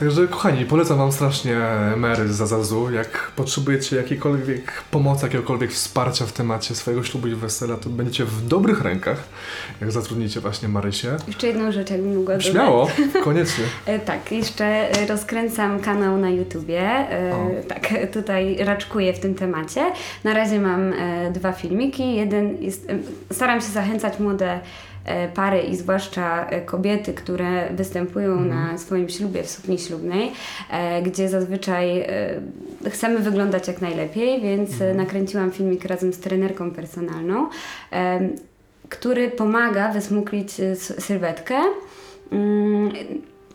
Także 0.00 0.28
kochani, 0.28 0.64
polecam 0.64 0.98
Wam 0.98 1.12
strasznie 1.12 1.56
Mary 1.96 2.28
z 2.28 2.36
Zazazu. 2.36 2.90
Jak 2.90 3.30
potrzebujecie 3.36 3.96
jakiejkolwiek 3.96 4.72
pomocy, 4.90 5.26
jakiegokolwiek 5.26 5.70
wsparcia 5.72 6.26
w 6.26 6.32
temacie 6.32 6.74
swojego 6.74 7.04
ślubu 7.04 7.28
i 7.28 7.34
wesela, 7.34 7.76
to 7.76 7.88
będziecie 7.90 8.24
w 8.24 8.46
dobrych 8.48 8.80
rękach, 8.82 9.24
jak 9.80 9.92
zatrudnicie 9.92 10.40
właśnie 10.40 10.68
Marysię. 10.68 11.16
Jeszcze 11.26 11.46
jedną 11.46 11.72
rzecz, 11.72 11.90
jakbym 11.90 12.16
mogła 12.16 12.34
dodać. 12.34 12.46
Śmiało, 12.52 12.90
koniecznie. 13.24 13.64
E, 13.86 13.98
Tak, 13.98 14.32
jeszcze 14.32 14.88
rozkręcam 15.08 15.80
kanał 15.80 16.16
na 16.18 16.30
YouTubie. 16.30 16.80
E, 16.82 17.34
O. 17.34 17.50
Tak, 17.68 17.88
tutaj 18.12 18.56
raczkuję 18.64 19.12
w 19.12 19.18
tym 19.18 19.34
temacie. 19.34 19.92
Na 20.24 20.34
razie 20.34 20.60
mam 20.60 20.92
e, 20.92 21.30
dwa 21.32 21.52
filmiki. 21.52 22.14
Jeden 22.16 22.62
jest, 22.62 22.86
staram 23.32 23.60
się 23.60 23.66
zachęcać 23.68 24.18
młode 24.18 24.60
pary 25.34 25.60
i 25.60 25.76
zwłaszcza 25.76 26.46
e, 26.46 26.60
kobiety, 26.60 27.14
które 27.14 27.68
występują 27.72 28.32
Mhm. 28.32 28.48
na 28.48 28.78
swoim 28.78 29.08
ślubie 29.08 29.42
w 29.42 29.50
sukni 29.50 29.78
ślubnej, 29.78 30.32
e, 30.70 31.02
gdzie 31.02 31.28
zazwyczaj 31.28 32.00
e, 32.00 32.06
chcemy 32.90 33.18
wyglądać 33.18 33.68
jak 33.68 33.80
najlepiej, 33.80 34.40
więc 34.40 34.72
Mhm. 34.72 34.90
e, 34.90 34.94
nakręciłam 34.94 35.50
filmik 35.50 35.84
razem 35.84 36.12
z 36.12 36.18
trenerką 36.18 36.70
personalną, 36.70 37.48
e, 37.92 38.20
który 38.88 39.30
pomaga 39.30 39.92
wysmuklić 39.92 40.60
e, 40.60 40.76
sylwetkę. 40.76 41.54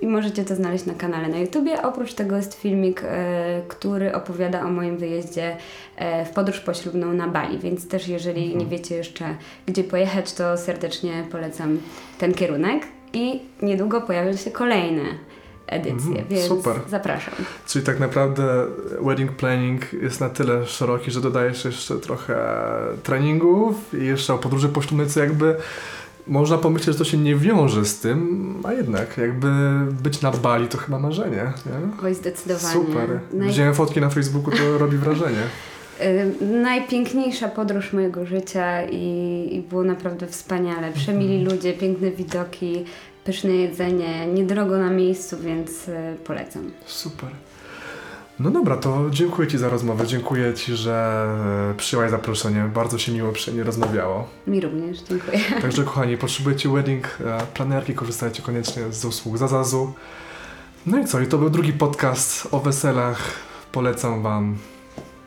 I 0.01 0.07
możecie 0.07 0.45
to 0.45 0.55
znaleźć 0.55 0.85
na 0.85 0.93
kanale 0.93 1.27
na 1.27 1.37
YouTubie. 1.37 1.81
Oprócz 1.81 2.13
tego 2.13 2.35
jest 2.35 2.53
filmik, 2.53 3.01
e, 3.03 3.61
który 3.67 4.13
opowiada 4.15 4.61
o 4.65 4.69
moim 4.69 4.97
wyjeździe 4.97 5.57
e, 5.95 6.25
w 6.25 6.29
podróż 6.29 6.59
poślubną 6.59 7.13
na 7.13 7.27
Bali, 7.27 7.59
więc 7.59 7.87
też 7.87 8.07
jeżeli 8.07 8.57
nie 8.57 8.65
wiecie 8.65 8.95
jeszcze 8.95 9.25
gdzie 9.67 9.83
pojechać, 9.83 10.33
to 10.33 10.57
serdecznie 10.57 11.23
polecam 11.31 11.77
ten 12.17 12.33
kierunek. 12.33 12.83
I 13.13 13.41
niedługo 13.61 14.01
pojawią 14.01 14.35
się 14.35 14.51
kolejne 14.51 15.01
edycje, 15.67 16.09
Mhm, 16.09 16.27
więc 16.29 16.47
super. 16.47 16.75
zapraszam. 16.89 17.33
Czyli 17.67 17.85
tak 17.85 17.99
naprawdę 17.99 18.65
wedding 19.01 19.31
planning 19.31 19.93
jest 19.93 20.21
na 20.21 20.29
tyle 20.29 20.65
szeroki, 20.65 21.11
że 21.11 21.21
dodajesz 21.21 21.65
jeszcze 21.65 21.95
trochę 21.99 22.35
treningów 23.03 23.93
i 23.93 24.05
jeszcze 24.05 24.33
o 24.33 24.37
podróży 24.37 24.69
poślubnej, 24.69 25.07
co 25.07 25.19
jakby 25.19 25.55
można 26.27 26.57
pomyśleć, 26.57 26.95
że 26.95 26.99
to 26.99 27.05
się 27.05 27.17
nie 27.17 27.35
wiąże 27.35 27.85
z 27.85 27.99
tym, 27.99 28.55
a 28.63 28.73
jednak 28.73 29.17
jakby 29.17 29.47
być 30.03 30.21
na 30.21 30.31
Bali 30.31 30.67
to 30.67 30.77
chyba 30.77 30.99
marzenie, 30.99 31.37
nie? 31.65 32.03
Oj, 32.05 32.13
zdecydowanie. 32.15 32.73
Super. 32.73 33.19
Naj- 33.33 33.47
Widziałem 33.47 33.73
fotki 33.73 34.01
na 34.01 34.09
Facebooku, 34.09 34.51
to 34.51 34.77
robi 34.77 34.97
wrażenie. 34.97 35.41
Najpiękniejsza 36.61 37.47
podróż 37.49 37.93
mojego 37.93 38.25
życia 38.25 38.83
i, 38.85 39.47
i 39.51 39.61
było 39.69 39.83
naprawdę 39.83 40.27
wspaniale. 40.27 40.91
Przemili 40.91 41.35
Mhm. 41.39 41.55
ludzie, 41.55 41.73
piękne 41.73 42.11
widoki, 42.11 42.85
pyszne 43.23 43.51
jedzenie, 43.51 44.27
niedrogo 44.27 44.77
na 44.77 44.89
miejscu, 44.89 45.37
więc 45.37 45.87
y, 45.87 45.93
polecam. 46.23 46.71
Super. 46.85 47.29
No 48.39 48.51
dobra, 48.51 48.77
to 48.77 49.05
dziękuję 49.09 49.47
Ci 49.47 49.57
za 49.57 49.69
rozmowę. 49.69 50.07
Dziękuję 50.07 50.53
Ci, 50.53 50.75
że 50.75 51.27
przyjęłaś 51.77 52.11
zaproszenie. 52.11 52.69
Bardzo 52.73 52.97
się 52.97 53.11
miło 53.11 53.31
przy 53.31 53.53
nie 53.53 53.63
rozmawiało. 53.63 54.27
Mi 54.47 54.61
również, 54.61 55.01
dziękuję. 55.01 55.39
Także 55.61 55.83
kochani, 55.83 56.17
potrzebujecie 56.17 56.69
wedding 56.69 57.17
e, 57.25 57.45
planerki, 57.53 57.93
korzystajcie 57.93 58.43
koniecznie 58.43 58.83
z 58.91 59.05
usług 59.05 59.37
Zazazu. 59.37 59.93
No 60.85 60.99
i 60.99 61.05
co? 61.05 61.19
I 61.19 61.27
to 61.27 61.37
był 61.37 61.49
drugi 61.49 61.73
podcast 61.73 62.47
o 62.51 62.59
weselach. 62.59 63.31
Polecam 63.71 64.23
Wam 64.23 64.57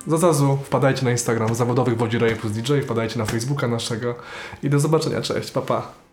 Zazazu. 0.06 0.58
Wpadajcie 0.64 1.04
na 1.04 1.10
Instagram 1.10 1.54
zawodowych 1.54 1.96
Wodzi 1.96 2.18
plus 2.40 2.52
DJ, 2.52 2.80
wpadajcie 2.80 3.18
na 3.18 3.24
Facebooka 3.24 3.68
naszego 3.68 4.14
i 4.62 4.70
do 4.70 4.80
zobaczenia. 4.80 5.20
Cześć, 5.20 5.50
pa 5.50 5.62
pa. 5.62 6.07